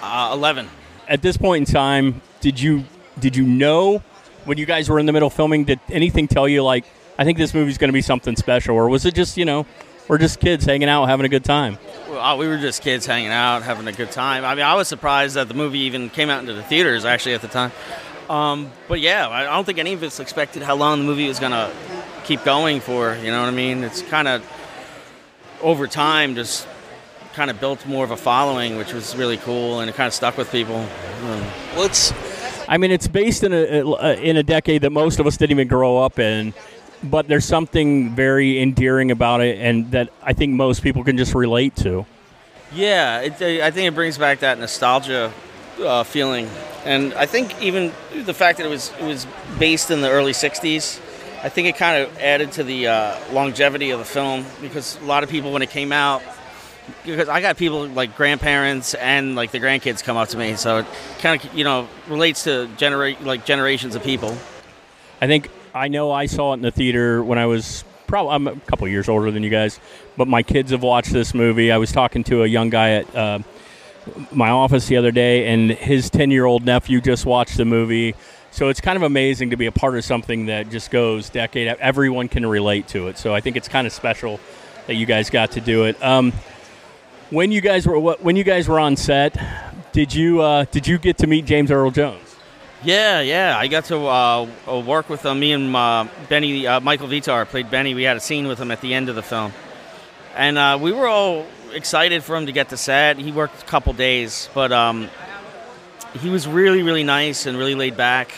Uh, 0.01 0.31
11. 0.33 0.67
At 1.07 1.21
this 1.21 1.37
point 1.37 1.67
in 1.69 1.73
time, 1.73 2.21
did 2.41 2.59
you 2.59 2.83
did 3.17 3.37
you 3.37 3.45
know 3.45 3.99
when 4.43 4.57
you 4.57 4.65
guys 4.65 4.89
were 4.89 4.99
in 4.99 5.05
the 5.05 5.13
middle 5.13 5.27
of 5.27 5.33
filming? 5.33 5.63
Did 5.63 5.79
anything 5.89 6.27
tell 6.27 6.47
you 6.47 6.61
like 6.61 6.83
I 7.17 7.23
think 7.23 7.37
this 7.37 7.53
movie's 7.53 7.77
going 7.77 7.87
to 7.87 7.93
be 7.93 8.01
something 8.01 8.35
special, 8.35 8.75
or 8.75 8.89
was 8.89 9.05
it 9.05 9.15
just 9.15 9.37
you 9.37 9.45
know 9.45 9.65
we're 10.07 10.17
just 10.17 10.39
kids 10.39 10.65
hanging 10.65 10.89
out 10.89 11.05
having 11.05 11.25
a 11.25 11.29
good 11.29 11.43
time? 11.43 11.77
Well, 12.09 12.19
uh, 12.19 12.35
we 12.37 12.47
were 12.47 12.57
just 12.57 12.81
kids 12.81 13.05
hanging 13.05 13.31
out, 13.31 13.63
having 13.63 13.87
a 13.87 13.91
good 13.91 14.11
time. 14.11 14.45
I 14.45 14.55
mean, 14.55 14.65
I 14.65 14.75
was 14.75 14.87
surprised 14.87 15.35
that 15.35 15.47
the 15.47 15.53
movie 15.53 15.79
even 15.79 16.09
came 16.09 16.29
out 16.29 16.39
into 16.39 16.53
the 16.53 16.63
theaters, 16.63 17.05
actually, 17.05 17.33
at 17.35 17.41
the 17.41 17.47
time. 17.47 17.71
Um, 18.29 18.71
but 18.87 18.99
yeah, 18.99 19.27
I 19.27 19.41
I 19.41 19.55
don't 19.55 19.65
think 19.65 19.77
any 19.77 19.93
of 19.93 20.01
us 20.03 20.19
expected 20.19 20.63
how 20.63 20.75
long 20.75 20.99
the 20.99 21.05
movie 21.05 21.27
was 21.27 21.39
going 21.39 21.51
to 21.51 21.71
keep 22.23 22.43
going 22.43 22.79
for. 22.79 23.15
You 23.15 23.31
know 23.31 23.39
what 23.41 23.49
I 23.49 23.51
mean? 23.51 23.83
It's 23.83 24.01
kind 24.01 24.27
of, 24.27 24.43
over 25.61 25.87
time, 25.87 26.35
just 26.35 26.67
kind 27.33 27.51
of 27.51 27.59
built 27.59 27.85
more 27.85 28.03
of 28.03 28.11
a 28.11 28.17
following, 28.17 28.77
which 28.77 28.93
was 28.93 29.15
really 29.15 29.37
cool, 29.37 29.79
and 29.79 29.89
it 29.89 29.95
kind 29.95 30.07
of 30.07 30.13
stuck 30.13 30.37
with 30.37 30.51
people. 30.51 30.77
Um, 30.77 31.43
Well, 31.75 31.85
it's. 31.85 32.13
I 32.67 32.77
mean, 32.77 32.89
it's 32.91 33.07
based 33.07 33.43
in 33.43 33.53
a 33.53 34.13
in 34.19 34.37
a 34.37 34.43
decade 34.43 34.81
that 34.81 34.91
most 34.91 35.19
of 35.19 35.27
us 35.27 35.37
didn't 35.37 35.51
even 35.51 35.67
grow 35.67 35.97
up 35.99 36.17
in, 36.17 36.53
but 37.09 37.27
there's 37.27 37.45
something 37.45 38.15
very 38.15 38.61
endearing 38.61 39.11
about 39.11 39.41
it, 39.41 39.59
and 39.59 39.91
that 39.91 40.09
I 40.23 40.33
think 40.33 40.53
most 40.53 40.83
people 40.83 41.03
can 41.03 41.17
just 41.17 41.33
relate 41.33 41.75
to. 41.77 42.05
Yeah, 42.73 43.21
it, 43.21 43.41
I 43.61 43.71
think 43.71 43.87
it 43.87 43.95
brings 43.95 44.17
back 44.17 44.39
that 44.39 44.59
nostalgia 44.59 45.31
uh, 45.79 46.03
feeling, 46.03 46.49
and 46.83 47.13
I 47.13 47.25
think 47.25 47.61
even 47.61 47.93
the 48.25 48.33
fact 48.33 48.57
that 48.57 48.65
it 48.65 48.69
was 48.69 48.91
it 48.99 49.05
was 49.05 49.27
based 49.59 49.91
in 49.91 50.01
the 50.01 50.09
early 50.09 50.33
'60s, 50.33 50.99
I 51.43 51.49
think 51.49 51.67
it 51.67 51.77
kind 51.77 52.03
of 52.03 52.17
added 52.17 52.51
to 52.53 52.63
the 52.63 52.87
uh, 52.87 53.19
longevity 53.31 53.91
of 53.91 53.99
the 53.99 54.05
film 54.05 54.45
because 54.61 54.99
a 55.01 55.05
lot 55.05 55.23
of 55.23 55.29
people 55.29 55.51
when 55.51 55.61
it 55.61 55.69
came 55.69 55.91
out, 55.91 56.21
because 57.05 57.29
I 57.29 57.39
got 57.39 57.57
people 57.57 57.87
like 57.87 58.15
grandparents 58.17 58.93
and 58.95 59.35
like 59.35 59.51
the 59.51 59.59
grandkids 59.59 60.03
come 60.03 60.17
up 60.17 60.29
to 60.29 60.37
me, 60.37 60.55
so 60.55 60.79
it 60.79 60.85
kind 61.19 61.43
of 61.43 61.53
you 61.53 61.63
know 61.63 61.87
relates 62.07 62.43
to 62.45 62.67
generate 62.77 63.21
like 63.21 63.45
generations 63.45 63.95
of 63.95 64.03
people. 64.03 64.35
I 65.21 65.27
think 65.27 65.49
I 65.75 65.89
know 65.89 66.11
I 66.11 66.25
saw 66.25 66.51
it 66.53 66.55
in 66.55 66.61
the 66.61 66.71
theater 66.71 67.21
when 67.23 67.37
I 67.37 67.45
was 67.47 67.83
probably 68.07 68.33
I'm 68.33 68.47
a 68.47 68.55
couple 68.61 68.87
years 68.87 69.09
older 69.09 69.29
than 69.29 69.43
you 69.43 69.49
guys, 69.49 69.79
but 70.15 70.27
my 70.27 70.41
kids 70.41 70.71
have 70.71 70.81
watched 70.83 71.11
this 71.11 71.33
movie. 71.33 71.71
I 71.71 71.77
was 71.77 71.91
talking 71.91 72.23
to 72.25 72.43
a 72.43 72.47
young 72.47 72.69
guy 72.69 72.91
at 72.91 73.15
uh, 73.15 73.39
my 74.31 74.49
office 74.49 74.87
the 74.87 74.95
other 74.97 75.11
day, 75.11 75.47
and 75.47 75.71
his 75.71 76.09
10 76.09 76.31
year 76.31 76.45
old 76.45 76.63
nephew 76.65 77.01
just 77.01 77.25
watched 77.25 77.57
the 77.57 77.65
movie. 77.65 78.15
So 78.51 78.69
it's 78.69 78.79
kind 78.79 78.95
of 78.95 79.03
amazing 79.03 79.49
to 79.49 79.57
be 79.57 79.65
a 79.65 79.71
part 79.71 79.97
of 79.97 80.05
something 80.05 80.45
that 80.45 80.69
just 80.69 80.91
goes 80.91 81.29
decade. 81.29 81.67
Everyone 81.67 82.29
can 82.29 82.45
relate 82.45 82.87
to 82.89 83.09
it. 83.09 83.17
So 83.17 83.35
I 83.35 83.41
think 83.41 83.57
it's 83.57 83.67
kind 83.67 83.85
of 83.85 83.91
special 83.91 84.39
that 84.87 84.95
you 84.95 85.05
guys 85.05 85.29
got 85.29 85.51
to 85.51 85.61
do 85.61 85.83
it. 85.85 86.01
Um, 86.01 86.31
When 87.31 87.51
you 87.51 87.59
guys 87.59 87.85
were 87.85 87.99
when 87.99 88.37
you 88.37 88.43
guys 88.45 88.69
were 88.69 88.79
on 88.79 88.95
set, 88.95 89.35
did 89.91 90.13
you 90.13 90.41
uh, 90.41 90.65
did 90.71 90.87
you 90.87 90.97
get 90.97 91.17
to 91.17 91.27
meet 91.27 91.43
James 91.45 91.69
Earl 91.69 91.91
Jones? 91.91 92.24
Yeah, 92.85 93.21
yeah. 93.21 93.57
I 93.57 93.65
got 93.65 93.85
to 93.85 94.05
uh, 94.05 94.47
uh, 94.67 94.79
work 94.79 95.09
with 95.09 95.25
him. 95.25 95.39
Me 95.39 95.53
and 95.53 95.75
uh, 95.75 96.07
Benny, 96.29 96.67
uh, 96.67 96.79
Michael 96.79 97.07
Vitar 97.07 97.47
played 97.47 97.71
Benny. 97.71 97.95
We 97.95 98.03
had 98.03 98.15
a 98.15 98.19
scene 98.19 98.47
with 98.47 98.59
him 98.59 98.69
at 98.69 98.79
the 98.81 98.93
end 98.93 99.09
of 99.09 99.15
the 99.15 99.23
film, 99.23 99.53
and 100.35 100.55
uh, 100.55 100.77
we 100.79 100.91
were 100.91 101.07
all 101.07 101.47
excited 101.73 102.23
for 102.23 102.35
him 102.35 102.45
to 102.45 102.51
get 102.51 102.69
to 102.69 102.77
set. 102.77 103.17
He 103.17 103.31
worked 103.31 103.63
a 103.63 103.65
couple 103.65 103.91
days, 103.93 104.49
but 104.53 104.71
um, 104.71 105.09
he 106.21 106.29
was 106.29 106.47
really, 106.47 106.83
really 106.83 107.03
nice 107.03 107.47
and 107.47 107.57
really 107.57 107.73
laid 107.73 107.97
back. 107.97 108.31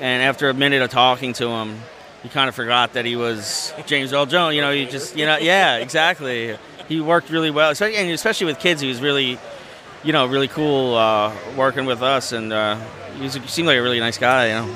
And 0.00 0.22
after 0.22 0.48
a 0.48 0.54
minute 0.54 0.80
of 0.80 0.88
talking 0.88 1.34
to 1.34 1.48
him, 1.48 1.78
you 2.24 2.30
kind 2.30 2.48
of 2.48 2.54
forgot 2.54 2.94
that 2.94 3.04
he 3.04 3.14
was 3.14 3.74
James 3.84 4.14
Earl 4.14 4.24
Jones. 4.24 4.56
You 4.56 4.62
know, 4.62 4.70
you 4.70 4.86
just, 4.86 5.18
you 5.18 5.26
know, 5.26 5.36
yeah, 5.36 5.76
exactly. 5.76 6.56
He 6.88 7.02
worked 7.02 7.28
really 7.28 7.50
well, 7.50 7.74
and 7.78 8.10
especially 8.10 8.46
with 8.46 8.58
kids. 8.58 8.80
He 8.80 8.88
was 8.88 9.02
really, 9.02 9.38
you 10.04 10.12
know, 10.12 10.26
really 10.26 10.48
cool 10.48 10.94
uh, 10.94 11.34
working 11.56 11.86
with 11.86 12.02
us, 12.02 12.32
and 12.32 12.52
uh, 12.52 12.78
he, 13.16 13.22
was, 13.22 13.34
he 13.34 13.46
seemed 13.46 13.68
like 13.68 13.78
a 13.78 13.82
really 13.82 14.00
nice 14.00 14.18
guy. 14.18 14.48
You 14.48 14.54
know. 14.54 14.74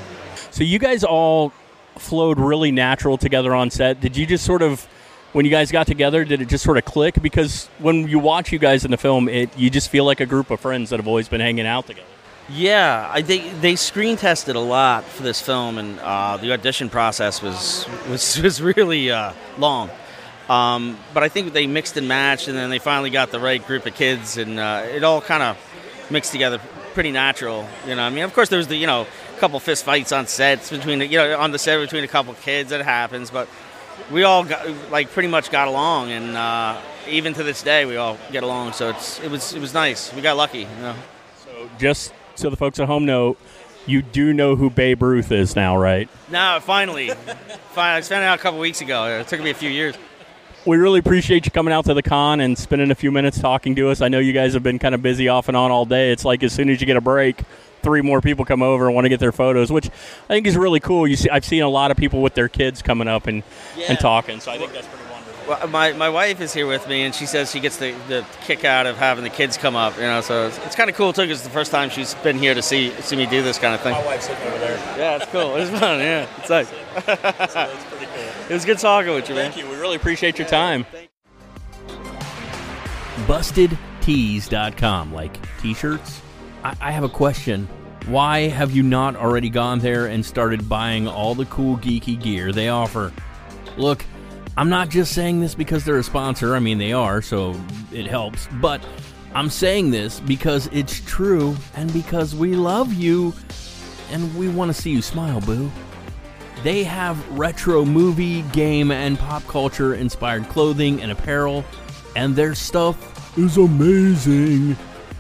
So 0.51 0.65
you 0.65 0.79
guys 0.79 1.05
all 1.05 1.53
flowed 1.97 2.39
really 2.39 2.73
natural 2.73 3.19
together 3.19 3.55
on 3.55 3.71
set. 3.71 4.01
Did 4.01 4.17
you 4.17 4.27
just 4.27 4.45
sort 4.45 4.63
of 4.63 4.87
when 5.33 5.45
you 5.45 5.51
guys 5.51 5.71
got 5.71 5.87
together, 5.87 6.25
did 6.25 6.41
it 6.41 6.49
just 6.49 6.65
sort 6.65 6.79
of 6.79 6.85
click? 6.85 7.21
Because 7.21 7.67
when 7.79 8.09
you 8.09 8.19
watch 8.19 8.53
you 8.53 8.59
guys 8.59 8.85
in 8.87 8.91
the 8.91 8.97
film, 8.97 9.29
it 9.29 9.57
you 9.57 9.69
just 9.69 9.91
feel 9.91 10.05
like 10.05 10.21
a 10.21 10.27
group 10.27 10.51
of 10.51 10.61
friends 10.61 10.91
that 10.91 10.99
have 10.99 11.09
always 11.09 11.29
been 11.29 11.41
hanging 11.41 11.67
out 11.67 11.87
together. 11.87 12.07
Yeah, 12.49 13.11
I 13.13 13.23
think 13.23 13.61
they 13.61 13.75
screen 13.75 14.17
tested 14.17 14.55
a 14.55 14.61
lot 14.61 15.05
for 15.05 15.25
this 15.25 15.41
film, 15.41 15.79
and 15.79 15.99
uh, 15.99 16.37
the 16.37 16.53
audition 16.53 16.89
process 16.89 17.43
was 17.43 17.87
was, 18.09 18.41
was 18.43 18.63
really 18.63 19.11
uh, 19.11 19.33
long. 19.59 19.91
Um, 20.49 20.99
but 21.13 21.23
I 21.23 21.29
think 21.29 21.53
they 21.53 21.67
mixed 21.67 21.97
and 21.97 22.07
matched, 22.07 22.49
and 22.49 22.57
then 22.57 22.71
they 22.71 22.79
finally 22.79 23.11
got 23.11 23.31
the 23.31 23.41
right 23.41 23.65
group 23.67 23.87
of 23.87 23.95
kids, 23.95 24.37
and 24.37 24.59
uh, 24.59 24.85
it 24.89 25.03
all 25.03 25.21
kind 25.21 25.43
of 25.43 25.59
mixed 26.11 26.33
together 26.33 26.61
pretty 26.95 27.11
natural. 27.11 27.67
You 27.87 27.97
know, 27.97 28.03
I 28.03 28.11
mean, 28.11 28.25
of 28.25 28.33
course, 28.33 28.49
there 28.49 28.59
was 28.59 28.69
the 28.69 28.77
you 28.77 28.87
know 28.87 29.07
a 29.37 29.39
couple 29.41 29.59
fist 29.61 29.85
fights 29.85 30.13
on 30.13 30.27
sets 30.27 30.71
between 30.71 31.01
the, 31.01 31.07
you 31.07 31.19
know 31.19 31.39
on 31.39 31.51
the 31.51 31.59
set 31.59 31.81
between 31.81 32.05
a 32.05 32.09
couple 32.09 32.33
kids. 32.35 32.71
That 32.71 32.83
happens, 32.83 33.31
but 33.31 33.49
we 34.11 34.23
all 34.23 34.45
got 34.45 34.69
like 34.91 35.11
pretty 35.11 35.29
much 35.29 35.51
got 35.51 35.69
along, 35.69 36.11
and 36.11 36.37
uh, 36.37 36.81
even 37.09 37.35
to 37.35 37.43
this 37.43 37.63
day, 37.63 37.85
we 37.85 37.97
all 37.97 38.19
get 38.31 38.43
along. 38.43 38.73
So 38.73 38.91
it's 38.91 39.21
it 39.21 39.31
was 39.31 39.53
it 39.53 39.61
was 39.61 39.75
nice. 39.75 40.13
We 40.15 40.23
got 40.23 40.37
lucky. 40.37 40.61
You 40.61 40.81
know. 40.81 40.95
So 41.45 41.71
just 41.79 42.13
so 42.37 42.51
the 42.51 42.57
folks 42.57 42.79
at 42.79 42.87
home 42.87 43.05
know, 43.05 43.37
you 43.87 44.03
do 44.03 44.33
know 44.33 44.57
who 44.57 44.71
Babe 44.71 45.03
Ruth 45.03 45.33
is 45.33 45.57
now, 45.57 45.77
right? 45.77 46.09
Now, 46.31 46.61
finally, 46.61 47.11
finally, 47.73 47.99
I 47.99 48.01
found 48.03 48.25
out 48.25 48.39
a 48.39 48.43
couple 48.43 48.61
weeks 48.61 48.81
ago. 48.81 49.21
It 49.21 49.29
took 49.29 49.41
me 49.41 49.51
a 49.51 49.55
few 49.55 49.71
years. 49.71 49.97
We 50.67 50.77
really 50.79 50.99
appreciate 50.99 51.45
you 51.45 51.53
coming 51.53 51.73
out 51.73 51.85
to 51.85 51.95
the 51.95 52.03
con 52.03 52.41
and 52.41 52.59
spending 52.59 52.91
a 52.91 52.95
few 52.97 53.13
minutes 53.13 53.39
talking 53.41 53.77
to 53.77 53.89
us. 53.91 54.01
I 54.01 54.09
know 54.09 54.19
you 54.19 54.33
guys 54.33 54.55
have 54.55 54.65
been 54.65 54.81
kind 54.81 54.97
of 54.97 55.03
busy 55.03 55.29
off 55.29 55.47
and 55.47 55.57
on 55.57 55.71
all 55.71 55.85
day. 55.87 56.11
It's 56.11 56.25
like 56.25 56.43
as 56.43 56.53
soon 56.53 56.69
as 56.71 56.81
you 56.81 56.87
get 56.89 56.97
a 56.97 57.01
break, 57.01 57.43
three 57.83 58.03
more 58.03 58.21
people 58.21 58.45
come 58.45 58.63
over 58.63 58.87
and 58.87 58.95
want 58.95 59.05
to 59.05 59.09
get 59.09 59.21
their 59.21 59.31
photos, 59.31 59.71
which 59.71 59.87
I 59.87 60.29
think 60.35 60.47
is 60.49 60.57
really 60.57 60.81
cool. 60.81 61.07
You 61.07 61.15
see, 61.15 61.31
I've 61.31 61.45
seen 61.45 61.63
a 61.63 61.69
lot 61.69 61.93
of 61.93 61.97
people 61.97 62.21
with 62.21 62.35
their 62.35 62.49
kids 62.49 62.83
coming 62.83 63.07
up 63.07 63.29
and, 63.29 63.45
Yeah. 63.77 63.87
and 63.91 63.99
talking, 64.01 64.41
so 64.41 64.51
I 64.51 64.59
think 64.59 64.73
that's 64.73 64.89
pretty 64.89 65.05
wonderful. 65.05 65.45
Well, 65.49 65.69
my, 65.69 65.93
my 65.93 66.09
wife 66.09 66.41
is 66.41 66.53
here 66.53 66.67
with 66.67 66.89
me, 66.89 67.03
and 67.03 67.15
she 67.15 67.27
says 67.27 67.53
she 67.53 67.61
gets 67.61 67.77
the, 67.77 67.93
the 68.09 68.27
kick 68.45 68.65
out 68.65 68.87
of 68.87 68.97
having 68.97 69.23
the 69.23 69.31
kids 69.31 69.57
come 69.57 69.77
up. 69.77 69.95
You 69.95 70.03
know, 70.03 70.21
so 70.21 70.49
it's, 70.49 70.59
it's 70.67 70.75
kind 70.75 70.91
of 70.91 70.97
cool 70.97 71.13
too, 71.13 71.23
because 71.23 71.39
it's 71.39 71.47
the 71.47 71.55
first 71.55 71.71
time 71.71 71.91
she's 71.91 72.15
been 72.17 72.39
here 72.39 72.55
to 72.55 72.63
see 72.63 72.91
see 73.03 73.15
me 73.15 73.27
do 73.27 73.41
this 73.41 73.57
kind 73.57 73.73
of 73.73 73.81
thing. 73.83 73.93
My 73.93 74.05
wife's 74.05 74.27
sitting 74.27 74.43
over 74.49 74.59
there. 74.59 74.77
Yeah, 74.99 75.17
it's 75.23 75.27
cool. 75.27 75.55
It's 75.55 75.71
fun. 75.71 76.01
Yeah, 76.01 76.27
it's 76.39 76.51
nice. 76.51 76.69
Cool. 76.69 78.03
It 78.49 78.53
was 78.53 78.65
good 78.65 78.79
talking 78.79 79.13
with 79.13 79.29
you, 79.29 79.35
man. 79.35 79.51
Thank 79.51 79.65
you. 79.65 79.71
We 79.71 79.77
really 79.77 79.97
appreciate 79.97 80.39
your 80.39 80.47
time. 80.47 80.87
BustedTees.com, 83.27 85.13
like 85.13 85.37
t 85.61 85.75
shirts. 85.75 86.21
I-, 86.63 86.77
I 86.81 86.91
have 86.93 87.03
a 87.03 87.09
question. 87.09 87.69
Why 88.07 88.47
have 88.47 88.71
you 88.71 88.85
not 88.85 89.17
already 89.17 89.51
gone 89.51 89.81
there 89.81 90.07
and 90.07 90.25
started 90.25 90.69
buying 90.69 91.09
all 91.09 91.35
the 91.35 91.47
cool 91.47 91.77
geeky 91.77 92.23
gear 92.23 92.53
they 92.53 92.69
offer? 92.69 93.13
Look, 93.77 94.05
I'm 94.57 94.69
not 94.69 94.91
just 94.91 95.13
saying 95.13 95.41
this 95.41 95.57
because 95.57 95.85
they're 95.85 95.99
a 95.99 96.05
sponsor. 96.05 96.55
I 96.55 96.61
mean, 96.61 96.79
they 96.79 96.93
are, 96.93 97.21
so 97.21 97.61
it 97.91 98.07
helps. 98.07 98.49
But 98.61 98.81
I'm 99.35 99.51
saying 99.51 99.91
this 99.91 100.21
because 100.21 100.69
it's 100.73 101.01
true 101.01 101.57
and 101.75 101.93
because 101.93 102.33
we 102.33 102.55
love 102.55 102.93
you 102.93 103.35
and 104.13 104.33
we 104.39 104.49
want 104.49 104.73
to 104.73 104.81
see 104.81 104.91
you 104.91 105.03
smile, 105.03 105.41
boo. 105.41 105.69
They 106.63 106.85
have 106.85 107.39
retro 107.39 107.85
movie, 107.85 108.43
game, 108.53 108.91
and 108.91 109.19
pop 109.19 109.47
culture 109.47 109.95
inspired 109.95 110.49
clothing 110.49 111.03
and 111.03 111.13
apparel, 111.13 111.65
and 112.17 112.35
their 112.35 112.55
stuff 112.55 113.39
is 113.39 113.57
amazing. 113.57 114.77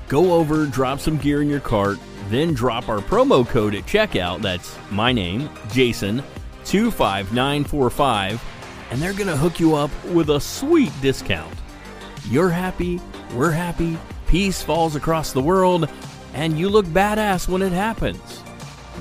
Go 0.08 0.32
over, 0.32 0.66
drop 0.66 1.00
some 1.00 1.18
gear 1.18 1.42
in 1.42 1.48
your 1.48 1.60
cart, 1.60 1.98
then 2.28 2.54
drop 2.54 2.88
our 2.88 2.98
promo 2.98 3.46
code 3.46 3.74
at 3.74 3.84
checkout. 3.84 4.40
That's 4.40 4.76
my 4.90 5.12
name, 5.12 5.50
Jason, 5.70 6.22
25945, 6.64 8.42
and 8.90 9.02
they're 9.02 9.12
going 9.12 9.26
to 9.26 9.36
hook 9.36 9.60
you 9.60 9.76
up 9.76 9.90
with 10.06 10.30
a 10.30 10.40
sweet 10.40 10.92
discount. 11.00 11.54
You're 12.28 12.50
happy, 12.50 13.00
we're 13.34 13.52
happy, 13.52 13.98
peace 14.26 14.62
falls 14.62 14.96
across 14.96 15.32
the 15.32 15.40
world, 15.42 15.88
and 16.34 16.58
you 16.58 16.68
look 16.68 16.86
badass 16.86 17.48
when 17.48 17.62
it 17.62 17.72
happens. 17.72 18.42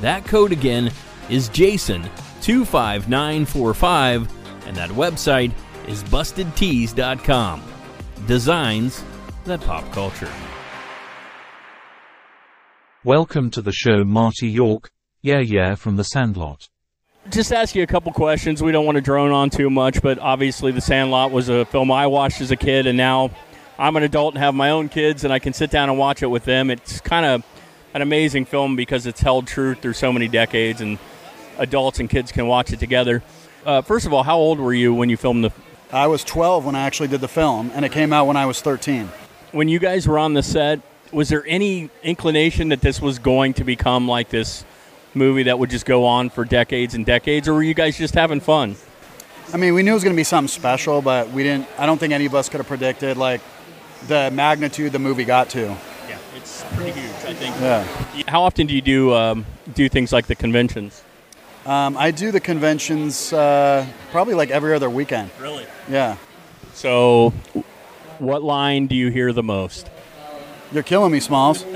That 0.01 0.25
code 0.25 0.51
again 0.51 0.91
is 1.29 1.49
Jason25945, 1.49 4.29
and 4.67 4.77
that 4.77 4.89
website 4.91 5.51
is 5.87 6.03
bustedtees.com. 6.03 7.63
Designs 8.27 9.03
that 9.45 9.61
pop 9.61 9.91
culture. 9.91 10.31
Welcome 13.03 13.51
to 13.51 13.61
the 13.61 13.71
show, 13.71 14.03
Marty 14.03 14.47
York. 14.47 14.89
Yeah, 15.21 15.39
yeah, 15.39 15.75
from 15.75 15.95
the 15.95 16.03
Sandlot. 16.03 16.69
Just 17.29 17.51
ask 17.51 17.75
you 17.75 17.83
a 17.83 17.87
couple 17.87 18.11
questions. 18.11 18.61
We 18.61 18.71
don't 18.71 18.85
want 18.85 18.95
to 18.95 19.01
drone 19.01 19.31
on 19.31 19.49
too 19.49 19.69
much, 19.69 20.01
but 20.01 20.19
obviously, 20.19 20.71
The 20.71 20.81
Sandlot 20.81 21.31
was 21.31 21.49
a 21.49 21.65
film 21.65 21.91
I 21.91 22.07
watched 22.07 22.41
as 22.41 22.51
a 22.51 22.55
kid, 22.55 22.87
and 22.87 22.97
now 22.97 23.31
I'm 23.77 23.95
an 23.95 24.03
adult 24.03 24.35
and 24.35 24.43
have 24.43 24.53
my 24.53 24.69
own 24.69 24.89
kids, 24.89 25.23
and 25.23 25.33
I 25.33 25.39
can 25.39 25.53
sit 25.53 25.71
down 25.71 25.89
and 25.89 25.97
watch 25.97 26.23
it 26.23 26.27
with 26.27 26.45
them. 26.45 26.69
It's 26.69 26.99
kind 27.01 27.25
of 27.25 27.43
an 27.93 28.01
amazing 28.01 28.45
film 28.45 28.75
because 28.75 29.07
it's 29.07 29.21
held 29.21 29.47
true 29.47 29.73
through 29.73 29.93
so 29.93 30.13
many 30.13 30.27
decades, 30.27 30.81
and 30.81 30.99
adults 31.57 31.99
and 31.99 32.09
kids 32.09 32.31
can 32.31 32.47
watch 32.47 32.71
it 32.71 32.79
together. 32.79 33.23
Uh, 33.65 33.81
first 33.81 34.05
of 34.05 34.13
all, 34.13 34.23
how 34.23 34.37
old 34.37 34.59
were 34.59 34.73
you 34.73 34.93
when 34.93 35.09
you 35.09 35.17
filmed 35.17 35.43
the? 35.43 35.51
I 35.91 36.07
was 36.07 36.23
12 36.23 36.65
when 36.65 36.75
I 36.75 36.81
actually 36.81 37.07
did 37.07 37.21
the 37.21 37.27
film, 37.27 37.71
and 37.73 37.85
it 37.85 37.91
came 37.91 38.11
out 38.13 38.27
when 38.27 38.37
I 38.37 38.45
was 38.45 38.61
13. 38.61 39.09
When 39.51 39.67
you 39.67 39.79
guys 39.79 40.07
were 40.07 40.19
on 40.19 40.33
the 40.33 40.43
set, 40.43 40.81
was 41.11 41.29
there 41.29 41.43
any 41.47 41.89
inclination 42.03 42.69
that 42.69 42.81
this 42.81 43.01
was 43.01 43.19
going 43.19 43.53
to 43.55 43.63
become 43.63 44.07
like 44.07 44.29
this 44.29 44.65
movie 45.13 45.43
that 45.43 45.57
would 45.57 45.69
just 45.69 45.85
go 45.85 46.05
on 46.05 46.29
for 46.29 46.43
decades 46.43 46.93
and 46.93 47.05
decades, 47.05 47.47
or 47.47 47.53
were 47.53 47.63
you 47.63 47.73
guys 47.73 47.97
just 47.97 48.13
having 48.13 48.39
fun? 48.39 48.75
I 49.53 49.57
mean, 49.57 49.73
we 49.73 49.83
knew 49.83 49.91
it 49.91 49.95
was 49.95 50.03
going 50.03 50.15
to 50.15 50.19
be 50.19 50.23
something 50.23 50.49
special, 50.49 51.01
but 51.01 51.29
we 51.31 51.43
didn't. 51.43 51.67
I 51.77 51.85
don't 51.85 51.97
think 51.97 52.13
any 52.13 52.25
of 52.25 52.35
us 52.35 52.49
could 52.49 52.59
have 52.59 52.67
predicted 52.67 53.15
like 53.15 53.41
the 54.07 54.29
magnitude 54.31 54.91
the 54.91 54.99
movie 54.99 55.23
got 55.23 55.49
to. 55.51 55.61
Yeah, 56.09 56.17
it's 56.35 56.63
pretty 56.73 56.99
huge. 56.99 57.11
I 57.25 57.33
think. 57.33 57.55
Yeah. 57.61 57.83
How 58.27 58.43
often 58.43 58.67
do 58.67 58.73
you 58.73 58.81
do 58.81 59.13
um, 59.13 59.45
do 59.73 59.87
things 59.87 60.11
like 60.11 60.27
the 60.27 60.35
conventions? 60.35 61.03
Um, 61.65 61.97
I 61.97 62.11
do 62.11 62.31
the 62.31 62.39
conventions 62.39 63.33
uh, 63.33 63.87
probably 64.11 64.35
like 64.35 64.51
every 64.51 64.75
other 64.75 64.89
weekend. 64.89 65.31
Really? 65.39 65.65
Yeah. 65.89 66.17
So, 66.73 67.31
what 68.19 68.43
line 68.43 68.85
do 68.87 68.95
you 68.95 69.09
hear 69.09 69.33
the 69.33 69.41
most? 69.41 69.89
You're 70.71 70.83
killing 70.83 71.11
me, 71.11 71.19
Smalls. 71.19 71.65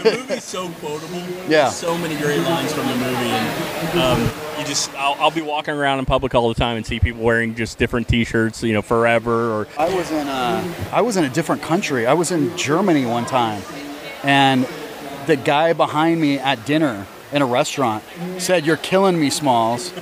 The 0.00 0.16
movie's 0.16 0.44
so 0.44 0.70
quotable. 0.80 1.22
Yeah. 1.46 1.68
So 1.68 1.96
many 1.98 2.16
great 2.16 2.40
lines 2.40 2.72
from 2.72 2.86
the 2.86 2.94
movie, 2.94 3.12
and 3.12 4.00
um, 4.00 4.20
you 4.58 4.64
just 4.64 4.92
I'll, 4.94 5.14
I'll 5.20 5.30
be 5.30 5.42
walking 5.42 5.74
around 5.74 5.98
in 5.98 6.06
public 6.06 6.34
all 6.34 6.48
the 6.48 6.54
time 6.54 6.78
and 6.78 6.86
see 6.86 7.00
people 7.00 7.22
wearing 7.22 7.54
just 7.54 7.76
different 7.76 8.08
T-shirts, 8.08 8.62
you 8.62 8.72
know, 8.72 8.80
forever 8.80 9.52
or 9.52 9.66
I 9.78 9.94
was 9.94 10.10
in 10.10 10.26
a, 10.26 10.74
I 10.90 11.02
was 11.02 11.18
in 11.18 11.24
a 11.24 11.28
different 11.28 11.60
country. 11.60 12.06
I 12.06 12.14
was 12.14 12.30
in 12.30 12.56
Germany 12.56 13.04
one 13.04 13.26
time, 13.26 13.62
and 14.22 14.66
the 15.26 15.36
guy 15.36 15.74
behind 15.74 16.18
me 16.18 16.38
at 16.38 16.64
dinner 16.64 17.06
in 17.32 17.42
a 17.42 17.46
restaurant 17.46 18.02
said, 18.38 18.66
"You're 18.66 18.76
killing 18.76 19.18
me, 19.18 19.30
Smalls," 19.30 19.92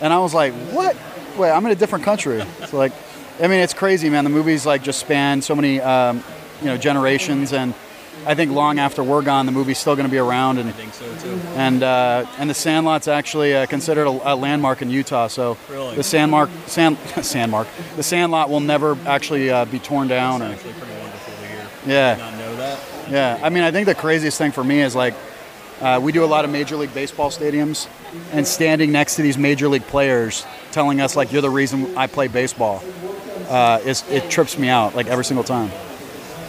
and 0.00 0.12
I 0.12 0.18
was 0.18 0.34
like, 0.34 0.52
"What? 0.70 0.96
Wait, 1.36 1.50
I'm 1.50 1.64
in 1.66 1.72
a 1.72 1.76
different 1.76 2.04
country." 2.04 2.42
It's 2.60 2.72
like, 2.72 2.92
I 3.40 3.46
mean, 3.48 3.60
it's 3.60 3.74
crazy, 3.74 4.08
man. 4.10 4.24
The 4.24 4.30
movies 4.30 4.64
like 4.66 4.82
just 4.82 4.98
span 5.00 5.42
so 5.42 5.54
many, 5.54 5.80
um, 5.80 6.22
you 6.60 6.66
know, 6.66 6.76
generations, 6.76 7.52
and 7.52 7.74
I 8.26 8.34
think 8.36 8.52
long 8.52 8.78
after 8.78 9.02
we're 9.02 9.22
gone, 9.22 9.46
the 9.46 9.52
movie's 9.52 9.78
still 9.78 9.96
going 9.96 10.06
to 10.06 10.10
be 10.12 10.18
around. 10.18 10.58
And 10.58 10.68
I 10.68 10.72
think 10.72 10.94
so 10.94 11.04
too. 11.16 11.40
and 11.56 11.82
uh, 11.82 12.26
and 12.38 12.48
the 12.48 12.54
Sandlot's 12.54 13.08
actually 13.08 13.56
uh, 13.56 13.66
considered 13.66 14.06
a, 14.06 14.34
a 14.34 14.36
landmark 14.36 14.82
in 14.82 14.90
Utah. 14.90 15.26
So 15.26 15.56
Really? 15.68 15.96
the 15.96 16.02
Sandmark, 16.02 16.48
Sand, 16.68 16.96
Sandmark, 17.16 17.66
the 17.96 18.02
Sandlot 18.04 18.48
will 18.50 18.60
never 18.60 18.96
actually 19.06 19.50
uh, 19.50 19.64
be 19.64 19.80
torn 19.80 20.06
down. 20.06 20.42
Or, 20.42 20.44
Actually, 20.46 20.74
pretty 20.74 20.92
wonderful 21.00 21.34
to 21.34 21.46
hear. 21.48 21.66
yeah, 21.86 22.16
Not 22.16 22.34
know 22.34 22.56
that. 22.56 22.78
yeah. 23.10 23.40
I 23.42 23.48
mean, 23.48 23.64
I 23.64 23.72
think 23.72 23.86
the 23.86 23.94
craziest 23.96 24.38
thing 24.38 24.52
for 24.52 24.62
me 24.62 24.82
is 24.82 24.94
like 24.94 25.14
uh, 25.82 26.00
we 26.00 26.12
do 26.12 26.24
a 26.24 26.26
lot 26.26 26.44
of 26.44 26.50
Major 26.50 26.76
League 26.76 26.94
Baseball 26.94 27.30
stadiums, 27.30 27.88
and 28.32 28.46
standing 28.46 28.92
next 28.92 29.16
to 29.16 29.22
these 29.22 29.36
Major 29.36 29.68
League 29.68 29.86
players 29.86 30.46
telling 30.70 31.00
us 31.00 31.16
like 31.16 31.32
you're 31.32 31.42
the 31.42 31.50
reason 31.50 31.96
I 31.98 32.06
play 32.06 32.28
baseball, 32.28 32.82
uh, 33.48 33.80
is 33.84 34.08
it 34.08 34.30
trips 34.30 34.56
me 34.56 34.68
out 34.68 34.94
like 34.94 35.08
every 35.08 35.24
single 35.24 35.44
time. 35.44 35.70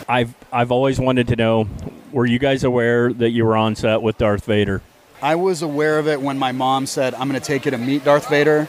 I've 0.07 0.33
I've 0.51 0.71
always 0.71 0.99
wanted 0.99 1.27
to 1.29 1.35
know: 1.35 1.67
Were 2.11 2.25
you 2.25 2.39
guys 2.39 2.63
aware 2.63 3.11
that 3.11 3.31
you 3.31 3.43
were 3.43 3.57
on 3.57 3.75
set 3.75 4.01
with 4.01 4.17
Darth 4.17 4.45
Vader? 4.45 4.81
I 5.23 5.35
was 5.35 5.61
aware 5.61 5.99
of 5.99 6.09
it 6.09 6.21
when 6.21 6.37
my 6.37 6.51
mom 6.51 6.85
said, 6.85 7.13
I'm 7.13 7.29
going 7.29 7.39
to 7.39 7.45
take 7.47 7.63
you 7.63 7.71
to 7.71 7.77
meet 7.77 8.03
Darth 8.03 8.29
Vader. 8.29 8.67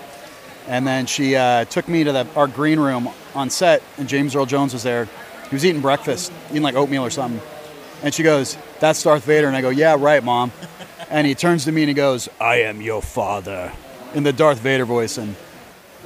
And 0.68 0.86
then 0.86 1.06
she 1.06 1.34
uh, 1.34 1.64
took 1.64 1.88
me 1.88 2.04
to 2.04 2.12
the, 2.12 2.28
our 2.36 2.46
green 2.46 2.78
room 2.78 3.08
on 3.34 3.50
set, 3.50 3.82
and 3.98 4.08
James 4.08 4.36
Earl 4.36 4.46
Jones 4.46 4.72
was 4.72 4.84
there. 4.84 5.08
He 5.50 5.56
was 5.56 5.66
eating 5.66 5.82
breakfast, 5.82 6.32
eating 6.50 6.62
like 6.62 6.76
oatmeal 6.76 7.04
or 7.04 7.10
something. 7.10 7.40
And 8.04 8.14
she 8.14 8.22
goes, 8.22 8.56
That's 8.78 9.02
Darth 9.02 9.24
Vader. 9.24 9.48
And 9.48 9.56
I 9.56 9.62
go, 9.62 9.70
Yeah, 9.70 9.96
right, 9.98 10.22
mom. 10.22 10.52
And 11.10 11.26
he 11.26 11.34
turns 11.34 11.64
to 11.66 11.72
me 11.72 11.82
and 11.82 11.88
he 11.88 11.94
goes, 11.94 12.28
I 12.40 12.62
am 12.62 12.80
your 12.80 13.02
father, 13.02 13.72
in 14.14 14.22
the 14.24 14.32
Darth 14.32 14.58
Vader 14.58 14.84
voice. 14.86 15.16
And 15.18 15.36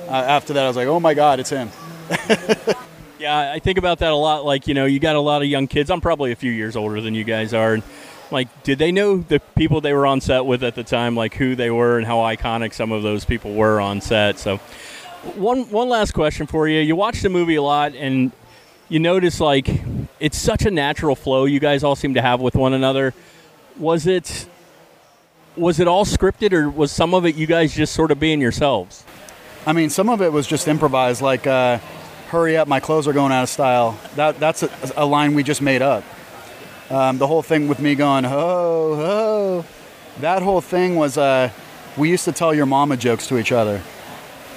uh, 0.00 0.11
after 0.11 0.52
that, 0.52 0.64
I 0.64 0.69
was 0.69 0.76
like, 0.76 0.88
Oh 0.88 1.00
my 1.00 1.14
God, 1.14 1.40
it's 1.40 1.50
him. 1.50 1.71
Yeah, 3.19 3.52
I 3.52 3.59
think 3.59 3.78
about 3.78 3.99
that 3.99 4.12
a 4.12 4.17
lot. 4.17 4.45
Like, 4.45 4.69
you 4.69 4.75
know, 4.75 4.85
you 4.85 5.00
got 5.00 5.17
a 5.17 5.21
lot 5.21 5.43
of 5.43 5.49
young 5.49 5.67
kids. 5.67 5.90
I'm 5.90 6.00
probably 6.00 6.31
a 6.31 6.37
few 6.37 6.52
years 6.52 6.76
older 6.76 7.00
than 7.00 7.14
you 7.14 7.25
guys 7.25 7.52
are. 7.52 7.75
And 7.75 7.83
like, 8.31 8.62
did 8.62 8.78
they 8.78 8.93
know 8.93 9.19
the 9.19 9.40
people 9.57 9.81
they 9.81 9.93
were 9.93 10.07
on 10.07 10.21
set 10.21 10.45
with 10.47 10.62
at 10.62 10.76
the 10.76 10.85
time, 10.85 11.17
like 11.17 11.35
who 11.35 11.57
they 11.57 11.71
were 11.71 11.99
and 11.99 12.07
how 12.07 12.19
iconic 12.19 12.73
some 12.73 12.93
of 12.93 13.02
those 13.02 13.25
people 13.25 13.55
were 13.55 13.81
on 13.81 14.00
set? 14.00 14.38
So, 14.38 14.59
one 15.35 15.69
one 15.71 15.88
last 15.88 16.12
question 16.12 16.47
for 16.47 16.69
you. 16.69 16.81
You 16.81 16.95
watch 16.95 17.23
the 17.23 17.28
movie 17.28 17.57
a 17.57 17.62
lot, 17.62 17.95
and 17.97 18.31
you 18.88 19.00
notice 19.00 19.40
like 19.40 19.67
it's 20.20 20.38
such 20.38 20.66
a 20.66 20.70
natural 20.70 21.14
flow 21.14 21.44
you 21.44 21.60
guys 21.60 21.84
all 21.84 21.96
seem 21.96 22.14
to 22.14 22.22
have 22.22 22.40
with 22.40 22.54
one 22.54 22.72
another. 22.72 23.14
Was 23.78 24.06
it 24.06 24.48
was 25.56 25.80
it 25.80 25.88
all 25.88 26.04
scripted, 26.04 26.52
or 26.52 26.70
was 26.70 26.92
some 26.92 27.14
of 27.14 27.26
it 27.26 27.34
you 27.34 27.46
guys 27.46 27.75
just 27.75 27.92
sort 27.92 28.10
of 28.10 28.20
being 28.20 28.40
yourselves? 28.40 29.04
I 29.66 29.72
mean, 29.72 29.90
some 29.90 30.08
of 30.08 30.22
it 30.22 30.32
was 30.32 30.46
just 30.46 30.68
improvised, 30.68 31.20
like, 31.20 31.46
uh, 31.46 31.78
hurry 32.28 32.56
up, 32.56 32.68
my 32.68 32.80
clothes 32.80 33.08
are 33.08 33.12
going 33.12 33.32
out 33.32 33.42
of 33.42 33.48
style. 33.48 33.98
That, 34.14 34.38
that's 34.38 34.62
a, 34.62 34.70
a 34.96 35.04
line 35.04 35.34
we 35.34 35.42
just 35.42 35.60
made 35.60 35.82
up. 35.82 36.04
Um, 36.90 37.18
the 37.18 37.26
whole 37.26 37.42
thing 37.42 37.68
with 37.68 37.80
me 37.80 37.94
going, 37.94 38.25
ho, 38.25 38.94
ho, 38.96 39.64
that 40.20 40.42
whole 40.42 40.60
thing 40.60 40.96
was, 40.96 41.18
uh, 41.18 41.50
we 41.96 42.08
used 42.08 42.25
to 42.25 42.32
tell 42.32 42.54
your 42.54 42.66
mama 42.66 42.96
jokes 42.96 43.26
to 43.26 43.37
each 43.37 43.52
other. 43.52 43.82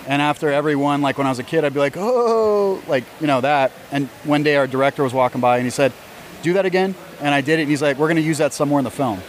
And 0.08 0.22
after 0.22 0.52
every 0.52 0.76
one, 0.76 1.02
like 1.02 1.18
when 1.18 1.28
I 1.28 1.30
was 1.30 1.40
a 1.40 1.44
kid, 1.44 1.64
I'd 1.64 1.74
be 1.74 1.80
like, 1.80 1.96
oh, 1.98 2.82
like, 2.88 3.04
you 3.20 3.28
know, 3.28 3.42
that. 3.42 3.72
And 3.92 4.08
one 4.24 4.44
day 4.44 4.56
our 4.56 4.68
director 4.68 5.04
was 5.04 5.14
walking 5.14 5.42
by 5.42 5.58
and 5.58 5.66
he 5.66 5.70
said, 5.72 5.94
do 6.42 6.54
that 6.54 6.66
again. 6.66 6.96
And 7.20 7.34
I 7.36 7.42
did 7.42 7.60
it. 7.60 7.64
And 7.64 7.70
he's 7.72 7.82
like, 7.82 7.98
we're 7.98 8.08
going 8.08 8.16
to 8.16 8.22
use 8.24 8.40
that 8.40 8.52
somewhere 8.54 8.80
in 8.80 8.84
the 8.84 8.90
film. 8.92 9.22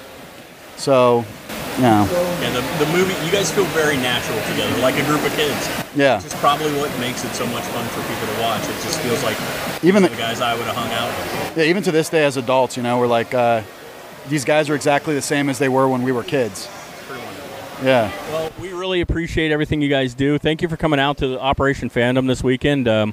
So, 0.77 1.25
you 1.77 1.83
know, 1.83 2.09
Yeah, 2.41 2.51
the, 2.51 2.85
the 2.85 2.91
movie, 2.93 3.13
you 3.25 3.31
guys 3.31 3.53
feel 3.53 3.65
very 3.67 3.97
natural 3.97 4.39
together, 4.51 4.75
like 4.81 4.97
a 4.97 5.05
group 5.05 5.23
of 5.25 5.33
kids. 5.37 5.69
yeah. 5.95 6.17
Which 6.17 6.27
is 6.27 6.35
probably 6.41 6.73
what 6.81 6.91
makes 6.99 7.25
it 7.25 7.33
so 7.35 7.47
much 7.47 7.65
fun 7.65 7.87
for 7.89 8.01
people 8.09 8.35
to 8.35 8.41
watch. 8.41 8.63
It 8.65 8.83
just 8.83 8.99
feels 9.01 9.23
like 9.23 9.37
Even 9.85 10.03
the 10.03 10.09
the, 10.09 10.17
guys 10.17 10.41
I 10.41 10.55
would 10.55 10.65
have 10.65 10.75
hung 10.77 10.91
out 10.93 11.09
with. 11.09 11.59
Yeah, 11.59 11.65
even 11.65 11.83
to 11.85 11.93
this 11.93 12.09
day 12.09 12.25
as 12.25 12.37
adults, 12.39 12.77
you 12.79 12.83
know, 12.83 12.99
we're 12.99 13.07
like, 13.07 13.35
uh, 13.35 13.63
these 14.29 14.45
guys 14.45 14.71
are 14.71 14.75
exactly 14.75 15.15
the 15.15 15.23
same 15.23 15.49
as 15.51 15.59
they 15.59 15.69
were 15.69 15.87
when 15.89 16.03
we 16.03 16.13
were 16.13 16.23
kids. 16.23 16.69
Yeah. 17.83 18.13
Well, 18.31 18.53
we 18.61 18.73
really 18.73 19.01
appreciate 19.01 19.51
everything 19.51 19.83
you 19.83 19.89
guys 19.89 20.15
do. 20.15 20.39
Thank 20.39 20.63
you 20.63 20.69
for 20.69 20.77
coming 20.77 21.01
out 21.01 21.19
to 21.19 21.27
the 21.27 21.41
Operation 21.41 21.91
Fandom 21.91 22.29
this 22.29 22.41
weekend. 22.41 22.87
Um, 22.87 23.13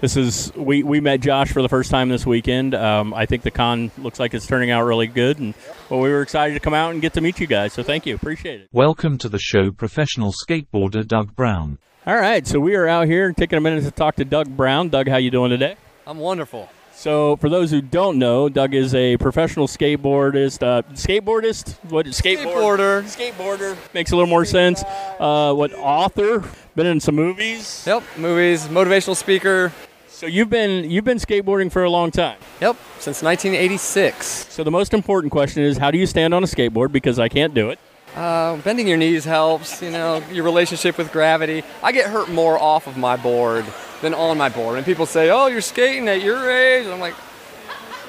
this 0.00 0.14
is 0.14 0.52
we, 0.54 0.82
we 0.82 1.00
met 1.00 1.20
Josh 1.20 1.52
for 1.52 1.62
the 1.62 1.70
first 1.70 1.90
time 1.90 2.10
this 2.10 2.26
weekend. 2.26 2.74
Um, 2.74 3.14
I 3.14 3.24
think 3.24 3.44
the 3.44 3.50
con 3.50 3.90
looks 3.96 4.20
like 4.20 4.34
it's 4.34 4.46
turning 4.46 4.70
out 4.70 4.84
really 4.84 5.06
good, 5.06 5.38
and 5.38 5.54
well, 5.88 6.00
we 6.00 6.10
were 6.10 6.20
excited 6.20 6.52
to 6.52 6.60
come 6.60 6.74
out 6.74 6.92
and 6.92 7.00
get 7.00 7.14
to 7.14 7.22
meet 7.22 7.40
you 7.40 7.46
guys. 7.46 7.72
So 7.72 7.82
thank 7.82 8.04
you, 8.04 8.14
appreciate 8.14 8.60
it. 8.60 8.68
Welcome 8.72 9.16
to 9.18 9.28
the 9.30 9.38
show, 9.38 9.70
professional 9.70 10.32
skateboarder 10.32 11.06
Doug 11.06 11.34
Brown. 11.34 11.78
All 12.06 12.16
right, 12.16 12.46
so 12.46 12.60
we 12.60 12.74
are 12.76 12.86
out 12.86 13.06
here 13.06 13.32
taking 13.32 13.56
a 13.56 13.60
minute 13.60 13.84
to 13.84 13.90
talk 13.90 14.16
to 14.16 14.24
Doug 14.26 14.54
Brown. 14.54 14.90
Doug, 14.90 15.08
how 15.08 15.16
you 15.16 15.30
doing 15.30 15.50
today? 15.50 15.76
I'm 16.06 16.18
wonderful. 16.18 16.68
So, 17.00 17.36
for 17.36 17.48
those 17.48 17.70
who 17.70 17.80
don't 17.80 18.18
know, 18.18 18.50
Doug 18.50 18.74
is 18.74 18.94
a 18.94 19.16
professional 19.16 19.66
skateboardist. 19.66 20.62
Uh, 20.62 20.82
skateboardist? 20.92 21.82
What? 21.88 22.04
Skateboard? 22.04 23.04
Skateboarder. 23.04 23.32
Skateboarder 23.32 23.94
makes 23.94 24.12
a 24.12 24.16
little 24.16 24.28
more 24.28 24.44
sense. 24.44 24.84
Uh, 25.18 25.54
what 25.54 25.72
author? 25.72 26.44
Been 26.76 26.84
in 26.84 27.00
some 27.00 27.14
movies. 27.14 27.84
Yep. 27.86 28.02
Movies, 28.18 28.66
motivational 28.66 29.16
speaker. 29.16 29.72
So 30.08 30.26
you've 30.26 30.50
been 30.50 30.90
you've 30.90 31.06
been 31.06 31.16
skateboarding 31.16 31.72
for 31.72 31.84
a 31.84 31.90
long 31.90 32.10
time. 32.10 32.36
Yep. 32.60 32.76
Since 32.98 33.22
1986. 33.22 34.26
So 34.50 34.62
the 34.62 34.70
most 34.70 34.92
important 34.92 35.32
question 35.32 35.62
is, 35.62 35.78
how 35.78 35.90
do 35.90 35.96
you 35.96 36.04
stand 36.04 36.34
on 36.34 36.44
a 36.44 36.46
skateboard? 36.46 36.92
Because 36.92 37.18
I 37.18 37.30
can't 37.30 37.54
do 37.54 37.70
it. 37.70 37.78
Uh, 38.14 38.56
bending 38.58 38.88
your 38.88 38.96
knees 38.96 39.24
helps. 39.24 39.80
You 39.82 39.90
know 39.90 40.22
your 40.32 40.44
relationship 40.44 40.98
with 40.98 41.12
gravity. 41.12 41.62
I 41.82 41.92
get 41.92 42.10
hurt 42.10 42.28
more 42.28 42.58
off 42.58 42.86
of 42.86 42.96
my 42.96 43.16
board 43.16 43.64
than 44.02 44.14
on 44.14 44.36
my 44.36 44.48
board. 44.48 44.76
And 44.76 44.84
people 44.86 45.06
say, 45.06 45.30
"Oh, 45.30 45.46
you're 45.46 45.60
skating 45.60 46.08
at 46.08 46.22
your 46.22 46.50
age." 46.50 46.84
And 46.84 46.94
I'm 46.94 47.00
like, 47.00 47.14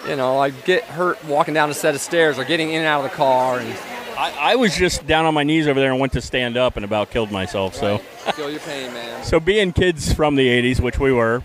you 0.07 0.15
know, 0.15 0.39
I 0.39 0.49
get 0.49 0.83
hurt 0.85 1.23
walking 1.25 1.53
down 1.53 1.69
a 1.69 1.73
set 1.73 1.93
of 1.93 2.01
stairs 2.01 2.39
or 2.39 2.43
getting 2.43 2.69
in 2.69 2.77
and 2.77 2.87
out 2.87 3.05
of 3.05 3.11
the 3.11 3.15
car, 3.15 3.59
and 3.59 3.77
I, 4.17 4.53
I 4.53 4.55
was 4.55 4.75
just 4.75 5.05
down 5.05 5.25
on 5.25 5.33
my 5.33 5.43
knees 5.43 5.67
over 5.67 5.79
there 5.79 5.91
and 5.91 5.99
went 5.99 6.13
to 6.13 6.21
stand 6.21 6.57
up 6.57 6.75
and 6.75 6.85
about 6.85 7.11
killed 7.11 7.31
myself. 7.31 7.75
So, 7.75 7.99
feel 8.33 8.49
your 8.49 8.59
pain, 8.59 8.91
man. 8.93 9.23
so 9.23 9.39
being 9.39 9.73
kids 9.73 10.11
from 10.13 10.35
the 10.35 10.47
'80s, 10.47 10.79
which 10.79 10.99
we 10.99 11.11
were, 11.11 11.43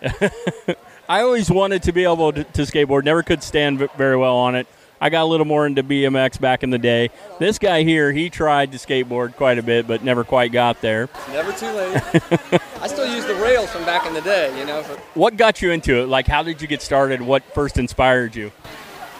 I 1.08 1.22
always 1.22 1.50
wanted 1.50 1.82
to 1.84 1.92
be 1.92 2.04
able 2.04 2.32
to, 2.32 2.44
to 2.44 2.62
skateboard. 2.62 3.04
Never 3.04 3.22
could 3.22 3.42
stand 3.42 3.78
very 3.96 4.16
well 4.16 4.36
on 4.36 4.54
it. 4.54 4.66
I 5.00 5.10
got 5.10 5.22
a 5.22 5.26
little 5.26 5.46
more 5.46 5.66
into 5.66 5.82
BMX 5.82 6.40
back 6.40 6.62
in 6.62 6.70
the 6.70 6.78
day. 6.78 7.10
This 7.38 7.58
guy 7.58 7.82
here, 7.82 8.12
he 8.12 8.30
tried 8.30 8.72
to 8.72 8.78
skateboard 8.78 9.36
quite 9.36 9.58
a 9.58 9.62
bit, 9.62 9.86
but 9.86 10.02
never 10.02 10.24
quite 10.24 10.52
got 10.52 10.80
there. 10.80 11.08
Never 11.32 11.52
too 11.52 11.70
late. 11.70 12.02
I 12.80 12.86
still 12.88 13.06
use 13.06 13.26
the 13.26 13.34
rails 13.34 13.70
from 13.70 13.84
back 13.84 14.06
in 14.06 14.14
the 14.14 14.22
day. 14.22 14.58
You 14.58 14.64
know. 14.64 14.82
For, 14.82 14.94
What 15.18 15.36
got 15.36 15.60
you 15.60 15.70
into 15.70 16.00
it? 16.02 16.06
Like, 16.08 16.26
how 16.26 16.42
did 16.42 16.62
you 16.62 16.68
get 16.68 16.80
started? 16.82 17.20
What 17.20 17.42
first 17.54 17.78
inspired 17.78 18.34
you? 18.34 18.52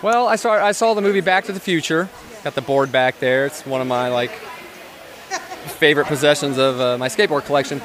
Well, 0.02 0.28
I 0.28 0.36
saw 0.36 0.52
I 0.52 0.72
saw 0.72 0.94
the 0.94 1.00
movie 1.02 1.20
Back 1.20 1.44
to 1.46 1.52
the 1.52 1.60
Future. 1.60 2.08
Got 2.44 2.54
the 2.54 2.62
board 2.62 2.92
back 2.92 3.18
there. 3.18 3.46
It's 3.46 3.66
one 3.66 3.80
of 3.80 3.86
my 3.86 4.08
like 4.08 4.30
favorite 5.78 6.06
possessions 6.06 6.58
of 6.58 6.80
uh, 6.80 6.96
my 6.98 7.08
skateboard 7.08 7.44
collection. 7.44 7.80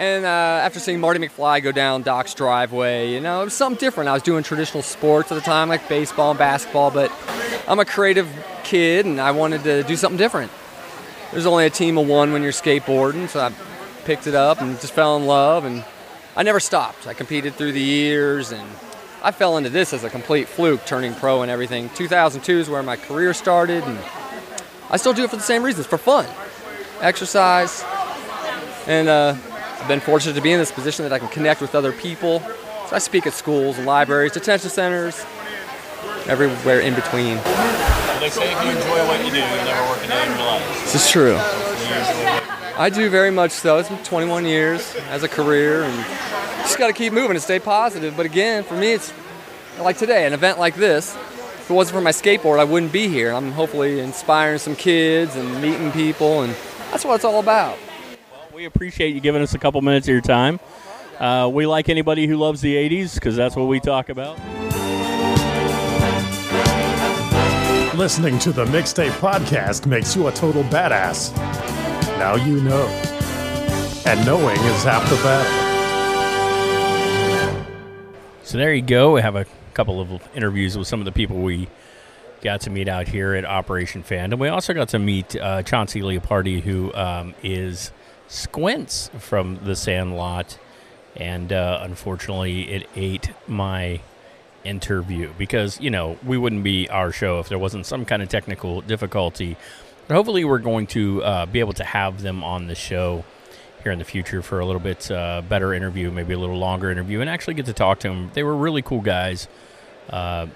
And 0.00 0.24
uh, 0.24 0.28
after 0.28 0.80
seeing 0.80 0.98
Marty 0.98 1.20
McFly 1.20 1.62
go 1.62 1.72
down 1.72 2.00
Doc's 2.00 2.32
driveway, 2.32 3.12
you 3.12 3.20
know, 3.20 3.42
it 3.42 3.44
was 3.44 3.52
something 3.52 3.78
different. 3.78 4.08
I 4.08 4.14
was 4.14 4.22
doing 4.22 4.42
traditional 4.42 4.82
sports 4.82 5.30
at 5.30 5.34
the 5.34 5.42
time, 5.42 5.68
like 5.68 5.90
baseball 5.90 6.30
and 6.30 6.38
basketball, 6.38 6.90
but 6.90 7.12
I'm 7.68 7.78
a 7.78 7.84
creative 7.84 8.26
kid 8.64 9.04
and 9.04 9.20
I 9.20 9.32
wanted 9.32 9.62
to 9.64 9.82
do 9.82 9.96
something 9.96 10.16
different. 10.16 10.50
There's 11.32 11.44
only 11.44 11.66
a 11.66 11.70
team 11.70 11.98
of 11.98 12.08
one 12.08 12.32
when 12.32 12.42
you're 12.42 12.50
skateboarding, 12.50 13.28
so 13.28 13.40
I 13.40 13.52
picked 14.06 14.26
it 14.26 14.34
up 14.34 14.62
and 14.62 14.80
just 14.80 14.94
fell 14.94 15.18
in 15.18 15.26
love, 15.26 15.66
and 15.66 15.84
I 16.34 16.44
never 16.44 16.60
stopped. 16.60 17.06
I 17.06 17.12
competed 17.12 17.52
through 17.56 17.72
the 17.72 17.82
years, 17.82 18.52
and 18.52 18.66
I 19.22 19.32
fell 19.32 19.58
into 19.58 19.68
this 19.68 19.92
as 19.92 20.02
a 20.02 20.08
complete 20.08 20.48
fluke, 20.48 20.86
turning 20.86 21.12
pro 21.12 21.42
and 21.42 21.50
everything. 21.50 21.90
2002 21.90 22.58
is 22.58 22.70
where 22.70 22.82
my 22.82 22.96
career 22.96 23.34
started, 23.34 23.84
and 23.84 23.98
I 24.88 24.96
still 24.96 25.12
do 25.12 25.24
it 25.24 25.30
for 25.30 25.36
the 25.36 25.42
same 25.42 25.62
reasons, 25.62 25.86
for 25.86 25.98
fun, 25.98 26.24
exercise, 27.02 27.84
and 28.86 29.06
uh, 29.06 29.34
I've 29.80 29.88
been 29.88 30.00
fortunate 30.00 30.34
to 30.34 30.42
be 30.42 30.52
in 30.52 30.58
this 30.58 30.70
position 30.70 31.04
that 31.04 31.12
I 31.12 31.18
can 31.18 31.28
connect 31.28 31.60
with 31.60 31.74
other 31.74 31.92
people. 31.92 32.40
So 32.88 32.96
I 32.96 32.98
speak 32.98 33.26
at 33.26 33.32
schools 33.32 33.78
libraries, 33.78 34.32
detention 34.32 34.68
centers, 34.68 35.24
everywhere 36.26 36.80
in 36.80 36.94
between. 36.94 37.36
they 38.20 38.28
say 38.28 38.52
if 38.52 38.62
you 38.62 38.70
enjoy 38.70 39.06
what 39.06 39.24
you 39.24 39.30
do, 39.30 39.38
you'll 39.38 39.64
never 39.64 39.88
work 39.88 40.04
a 40.04 40.08
day 40.08 40.22
in 40.22 40.30
your 40.36 40.46
life. 40.46 40.82
This 40.82 40.94
is 40.96 41.10
true. 41.10 41.36
I 42.76 42.90
do 42.92 43.08
very 43.08 43.30
much 43.30 43.52
so. 43.52 43.78
It's 43.78 43.88
been 43.88 44.02
21 44.04 44.44
years 44.44 44.94
as 45.08 45.22
a 45.22 45.28
career, 45.28 45.82
and 45.82 46.04
just 46.62 46.78
got 46.78 46.88
to 46.88 46.92
keep 46.92 47.12
moving 47.12 47.32
and 47.32 47.42
stay 47.42 47.58
positive. 47.58 48.16
But 48.16 48.26
again, 48.26 48.62
for 48.62 48.74
me, 48.74 48.92
it's 48.92 49.12
like 49.80 49.96
today, 49.96 50.26
an 50.26 50.32
event 50.32 50.58
like 50.58 50.74
this. 50.74 51.14
If 51.14 51.70
it 51.70 51.74
wasn't 51.74 51.96
for 51.96 52.02
my 52.02 52.10
skateboard, 52.10 52.58
I 52.58 52.64
wouldn't 52.64 52.92
be 52.92 53.08
here. 53.08 53.32
I'm 53.32 53.52
hopefully 53.52 54.00
inspiring 54.00 54.58
some 54.58 54.76
kids 54.76 55.36
and 55.36 55.62
meeting 55.62 55.90
people, 55.92 56.42
and 56.42 56.54
that's 56.90 57.04
what 57.04 57.14
it's 57.14 57.24
all 57.24 57.40
about. 57.40 57.78
We 58.60 58.66
appreciate 58.66 59.14
you 59.14 59.22
giving 59.22 59.40
us 59.40 59.54
a 59.54 59.58
couple 59.58 59.80
minutes 59.80 60.06
of 60.06 60.12
your 60.12 60.20
time. 60.20 60.60
Uh, 61.18 61.50
we 61.50 61.64
like 61.64 61.88
anybody 61.88 62.26
who 62.26 62.36
loves 62.36 62.60
the 62.60 62.74
80s 62.74 63.14
because 63.14 63.34
that's 63.34 63.56
what 63.56 63.68
we 63.68 63.80
talk 63.80 64.10
about. 64.10 64.36
Listening 67.96 68.38
to 68.40 68.52
the 68.52 68.66
Mixtape 68.66 69.12
Podcast 69.12 69.86
makes 69.86 70.14
you 70.14 70.26
a 70.26 70.32
total 70.32 70.62
badass. 70.64 71.34
Now 72.18 72.34
you 72.34 72.60
know. 72.60 72.86
And 74.04 74.26
knowing 74.26 74.58
is 74.58 74.84
half 74.84 75.08
the 75.08 75.16
battle. 75.22 75.50
So 78.42 78.58
there 78.58 78.74
you 78.74 78.82
go. 78.82 79.14
We 79.14 79.22
have 79.22 79.36
a 79.36 79.46
couple 79.72 80.02
of 80.02 80.20
interviews 80.34 80.76
with 80.76 80.86
some 80.86 81.00
of 81.00 81.06
the 81.06 81.12
people 81.12 81.38
we 81.38 81.66
got 82.42 82.60
to 82.62 82.68
meet 82.68 82.88
out 82.88 83.08
here 83.08 83.32
at 83.32 83.46
Operation 83.46 84.02
Fandom. 84.02 84.38
We 84.38 84.48
also 84.48 84.74
got 84.74 84.90
to 84.90 84.98
meet 84.98 85.34
uh, 85.34 85.62
Chauncey 85.62 86.02
Leopardi, 86.02 86.60
who 86.60 86.92
um, 86.92 87.34
is 87.42 87.90
Squints 88.30 89.10
from 89.18 89.58
The 89.64 89.74
Sandlot. 89.74 90.58
And 91.16 91.52
uh, 91.52 91.80
unfortunately, 91.82 92.70
it 92.70 92.88
ate 92.94 93.30
my 93.48 94.00
interview 94.64 95.32
because, 95.36 95.80
you 95.80 95.90
know, 95.90 96.16
we 96.24 96.38
wouldn't 96.38 96.62
be 96.62 96.88
our 96.88 97.10
show 97.10 97.40
if 97.40 97.48
there 97.48 97.58
wasn't 97.58 97.84
some 97.84 98.04
kind 98.04 98.22
of 98.22 98.28
technical 98.28 98.80
difficulty. 98.80 99.56
But 100.06 100.14
hopefully, 100.14 100.44
we're 100.44 100.58
going 100.58 100.86
to 100.88 101.22
uh, 101.24 101.46
be 101.46 101.58
able 101.58 101.72
to 101.74 101.84
have 101.84 102.22
them 102.22 102.44
on 102.44 102.68
the 102.68 102.76
show 102.76 103.24
here 103.82 103.90
in 103.90 103.98
the 103.98 104.04
future 104.04 104.42
for 104.42 104.60
a 104.60 104.64
little 104.64 104.80
bit 104.80 105.10
uh, 105.10 105.42
better 105.48 105.74
interview, 105.74 106.10
maybe 106.12 106.32
a 106.32 106.38
little 106.38 106.58
longer 106.58 106.90
interview, 106.90 107.20
and 107.20 107.28
actually 107.28 107.54
get 107.54 107.66
to 107.66 107.72
talk 107.72 107.98
to 108.00 108.08
them. 108.08 108.30
They 108.34 108.44
were 108.44 108.54
really 108.54 108.82
cool 108.82 109.00
guys. 109.00 109.48
uh, 110.10 110.46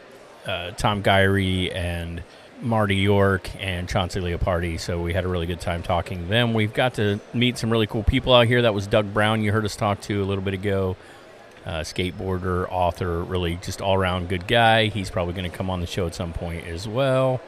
uh, 0.46 0.72
Tom 0.72 1.02
Guiry 1.02 1.72
and 1.72 2.22
Marty 2.64 2.96
York 2.96 3.50
and 3.62 3.88
Chauncey 3.88 4.20
Leopardi. 4.20 4.80
So 4.80 5.00
we 5.00 5.12
had 5.12 5.24
a 5.24 5.28
really 5.28 5.46
good 5.46 5.60
time 5.60 5.82
talking 5.82 6.22
to 6.22 6.24
them. 6.24 6.54
We've 6.54 6.72
got 6.72 6.94
to 6.94 7.20
meet 7.34 7.58
some 7.58 7.70
really 7.70 7.86
cool 7.86 8.02
people 8.02 8.32
out 8.32 8.46
here. 8.46 8.62
That 8.62 8.74
was 8.74 8.86
Doug 8.86 9.12
Brown, 9.12 9.42
you 9.42 9.52
heard 9.52 9.64
us 9.64 9.76
talk 9.76 10.00
to 10.02 10.22
a 10.22 10.24
little 10.24 10.42
bit 10.42 10.54
ago. 10.54 10.96
Uh, 11.66 11.80
skateboarder, 11.80 12.66
author, 12.70 13.22
really 13.22 13.56
just 13.62 13.80
all 13.80 13.94
around 13.94 14.28
good 14.28 14.46
guy. 14.46 14.86
He's 14.86 15.10
probably 15.10 15.32
going 15.34 15.50
to 15.50 15.56
come 15.56 15.70
on 15.70 15.80
the 15.80 15.86
show 15.86 16.06
at 16.06 16.14
some 16.14 16.32
point 16.32 16.66
as 16.66 16.86
well. 16.86 17.40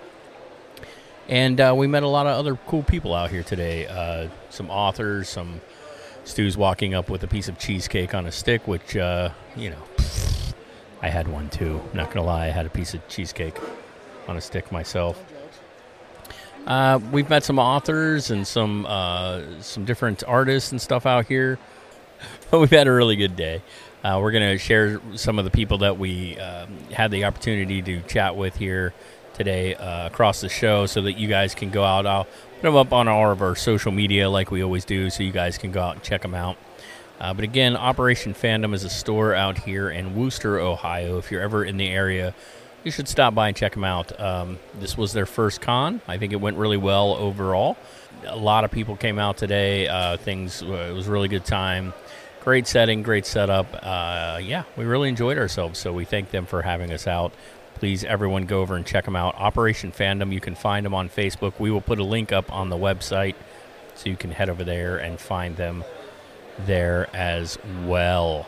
And 1.28 1.60
uh, 1.60 1.74
we 1.76 1.86
met 1.86 2.02
a 2.02 2.08
lot 2.08 2.26
of 2.26 2.38
other 2.38 2.56
cool 2.66 2.82
people 2.82 3.12
out 3.12 3.30
here 3.30 3.42
today. 3.42 3.86
Uh, 3.86 4.28
some 4.48 4.70
authors, 4.70 5.28
some 5.28 5.60
Stu's 6.24 6.56
walking 6.56 6.94
up 6.94 7.10
with 7.10 7.22
a 7.24 7.28
piece 7.28 7.48
of 7.48 7.58
cheesecake 7.58 8.14
on 8.14 8.26
a 8.26 8.32
stick, 8.32 8.66
which, 8.66 8.96
uh, 8.96 9.30
you 9.54 9.70
know, 9.70 9.82
I 11.02 11.08
had 11.08 11.28
one 11.28 11.50
too. 11.50 11.82
Not 11.92 12.06
going 12.06 12.16
to 12.16 12.22
lie, 12.22 12.46
I 12.46 12.50
had 12.50 12.66
a 12.66 12.70
piece 12.70 12.94
of 12.94 13.06
cheesecake 13.08 13.56
on 14.28 14.36
a 14.36 14.40
stick 14.40 14.70
myself. 14.72 15.22
Uh, 16.66 16.98
we've 17.12 17.30
met 17.30 17.44
some 17.44 17.58
authors 17.58 18.30
and 18.30 18.46
some 18.46 18.86
uh, 18.86 19.40
some 19.60 19.84
different 19.84 20.24
artists 20.26 20.72
and 20.72 20.80
stuff 20.80 21.06
out 21.06 21.26
here. 21.26 21.58
But 22.50 22.60
we've 22.60 22.70
had 22.70 22.86
a 22.86 22.92
really 22.92 23.16
good 23.16 23.34
day. 23.34 23.60
Uh, 24.04 24.20
we're 24.22 24.30
going 24.30 24.52
to 24.52 24.56
share 24.56 25.00
some 25.16 25.36
of 25.40 25.44
the 25.44 25.50
people 25.50 25.78
that 25.78 25.98
we 25.98 26.38
um, 26.38 26.78
had 26.92 27.10
the 27.10 27.24
opportunity 27.24 27.82
to 27.82 28.00
chat 28.02 28.36
with 28.36 28.54
here 28.56 28.94
today 29.34 29.74
uh, 29.74 30.06
across 30.06 30.40
the 30.40 30.48
show 30.48 30.86
so 30.86 31.02
that 31.02 31.14
you 31.14 31.26
guys 31.26 31.56
can 31.56 31.70
go 31.70 31.82
out. 31.82 32.06
I'll 32.06 32.24
put 32.24 32.62
them 32.62 32.76
up 32.76 32.92
on 32.92 33.08
all 33.08 33.32
of 33.32 33.42
our 33.42 33.56
social 33.56 33.90
media 33.90 34.30
like 34.30 34.52
we 34.52 34.62
always 34.62 34.84
do 34.84 35.10
so 35.10 35.24
you 35.24 35.32
guys 35.32 35.58
can 35.58 35.72
go 35.72 35.82
out 35.82 35.94
and 35.96 36.02
check 36.04 36.22
them 36.22 36.34
out. 36.34 36.56
Uh, 37.18 37.34
but 37.34 37.44
again, 37.44 37.76
Operation 37.76 38.32
Fandom 38.32 38.74
is 38.74 38.84
a 38.84 38.90
store 38.90 39.34
out 39.34 39.58
here 39.58 39.90
in 39.90 40.14
Wooster, 40.14 40.58
Ohio. 40.60 41.18
If 41.18 41.30
you're 41.32 41.42
ever 41.42 41.64
in 41.64 41.76
the 41.76 41.88
area, 41.88 42.34
you 42.84 42.90
should 42.90 43.08
stop 43.08 43.34
by 43.34 43.48
and 43.48 43.56
check 43.56 43.72
them 43.72 43.84
out. 43.84 44.18
Um, 44.20 44.58
this 44.78 44.96
was 44.96 45.12
their 45.12 45.26
first 45.26 45.60
con. 45.60 46.00
I 46.06 46.18
think 46.18 46.32
it 46.32 46.40
went 46.40 46.56
really 46.56 46.76
well 46.76 47.14
overall. 47.14 47.76
A 48.26 48.36
lot 48.36 48.64
of 48.64 48.70
people 48.70 48.96
came 48.96 49.18
out 49.18 49.36
today. 49.36 49.88
Uh, 49.88 50.16
things 50.16 50.62
uh, 50.62 50.88
it 50.90 50.92
was 50.92 51.08
really 51.08 51.28
good 51.28 51.44
time. 51.44 51.92
Great 52.42 52.66
setting, 52.66 53.02
great 53.02 53.26
setup. 53.26 53.66
Uh, 53.82 54.38
yeah, 54.40 54.62
we 54.76 54.84
really 54.84 55.08
enjoyed 55.08 55.36
ourselves. 55.36 55.78
So 55.78 55.92
we 55.92 56.04
thank 56.04 56.30
them 56.30 56.46
for 56.46 56.62
having 56.62 56.92
us 56.92 57.06
out. 57.06 57.32
Please, 57.74 58.04
everyone, 58.04 58.46
go 58.46 58.62
over 58.62 58.76
and 58.76 58.86
check 58.86 59.04
them 59.04 59.16
out. 59.16 59.34
Operation 59.34 59.92
Fandom. 59.92 60.32
You 60.32 60.40
can 60.40 60.54
find 60.54 60.86
them 60.86 60.94
on 60.94 61.10
Facebook. 61.10 61.58
We 61.58 61.70
will 61.70 61.80
put 61.80 61.98
a 61.98 62.04
link 62.04 62.32
up 62.32 62.50
on 62.50 62.70
the 62.70 62.76
website, 62.76 63.34
so 63.96 64.08
you 64.08 64.16
can 64.16 64.30
head 64.30 64.48
over 64.48 64.64
there 64.64 64.96
and 64.96 65.20
find 65.20 65.56
them 65.56 65.84
there 66.60 67.08
as 67.14 67.58
well. 67.84 68.46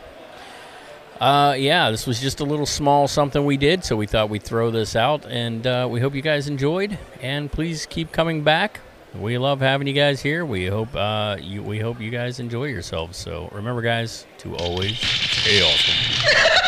Uh, 1.19 1.53
yeah, 1.57 1.91
this 1.91 2.07
was 2.07 2.21
just 2.21 2.39
a 2.39 2.45
little 2.45 2.65
small 2.65 3.07
something 3.07 3.45
we 3.45 3.57
did, 3.57 3.83
so 3.83 3.97
we 3.97 4.07
thought 4.07 4.29
we'd 4.29 4.43
throw 4.43 4.71
this 4.71 4.95
out, 4.95 5.25
and 5.25 5.67
uh, 5.67 5.85
we 5.89 5.99
hope 5.99 6.15
you 6.15 6.21
guys 6.21 6.47
enjoyed. 6.47 6.97
And 7.21 7.51
please 7.51 7.85
keep 7.85 8.13
coming 8.13 8.41
back. 8.43 8.79
We 9.13 9.37
love 9.37 9.59
having 9.59 9.87
you 9.87 9.93
guys 9.93 10.21
here. 10.21 10.45
We 10.45 10.67
hope 10.67 10.95
uh, 10.95 11.37
you 11.41 11.61
we 11.61 11.79
hope 11.79 11.99
you 11.99 12.09
guys 12.09 12.39
enjoy 12.39 12.65
yourselves. 12.65 13.17
So 13.17 13.49
remember, 13.51 13.81
guys, 13.81 14.25
to 14.39 14.55
always 14.55 14.97
stay 14.99 15.61
awesome. 15.61 16.55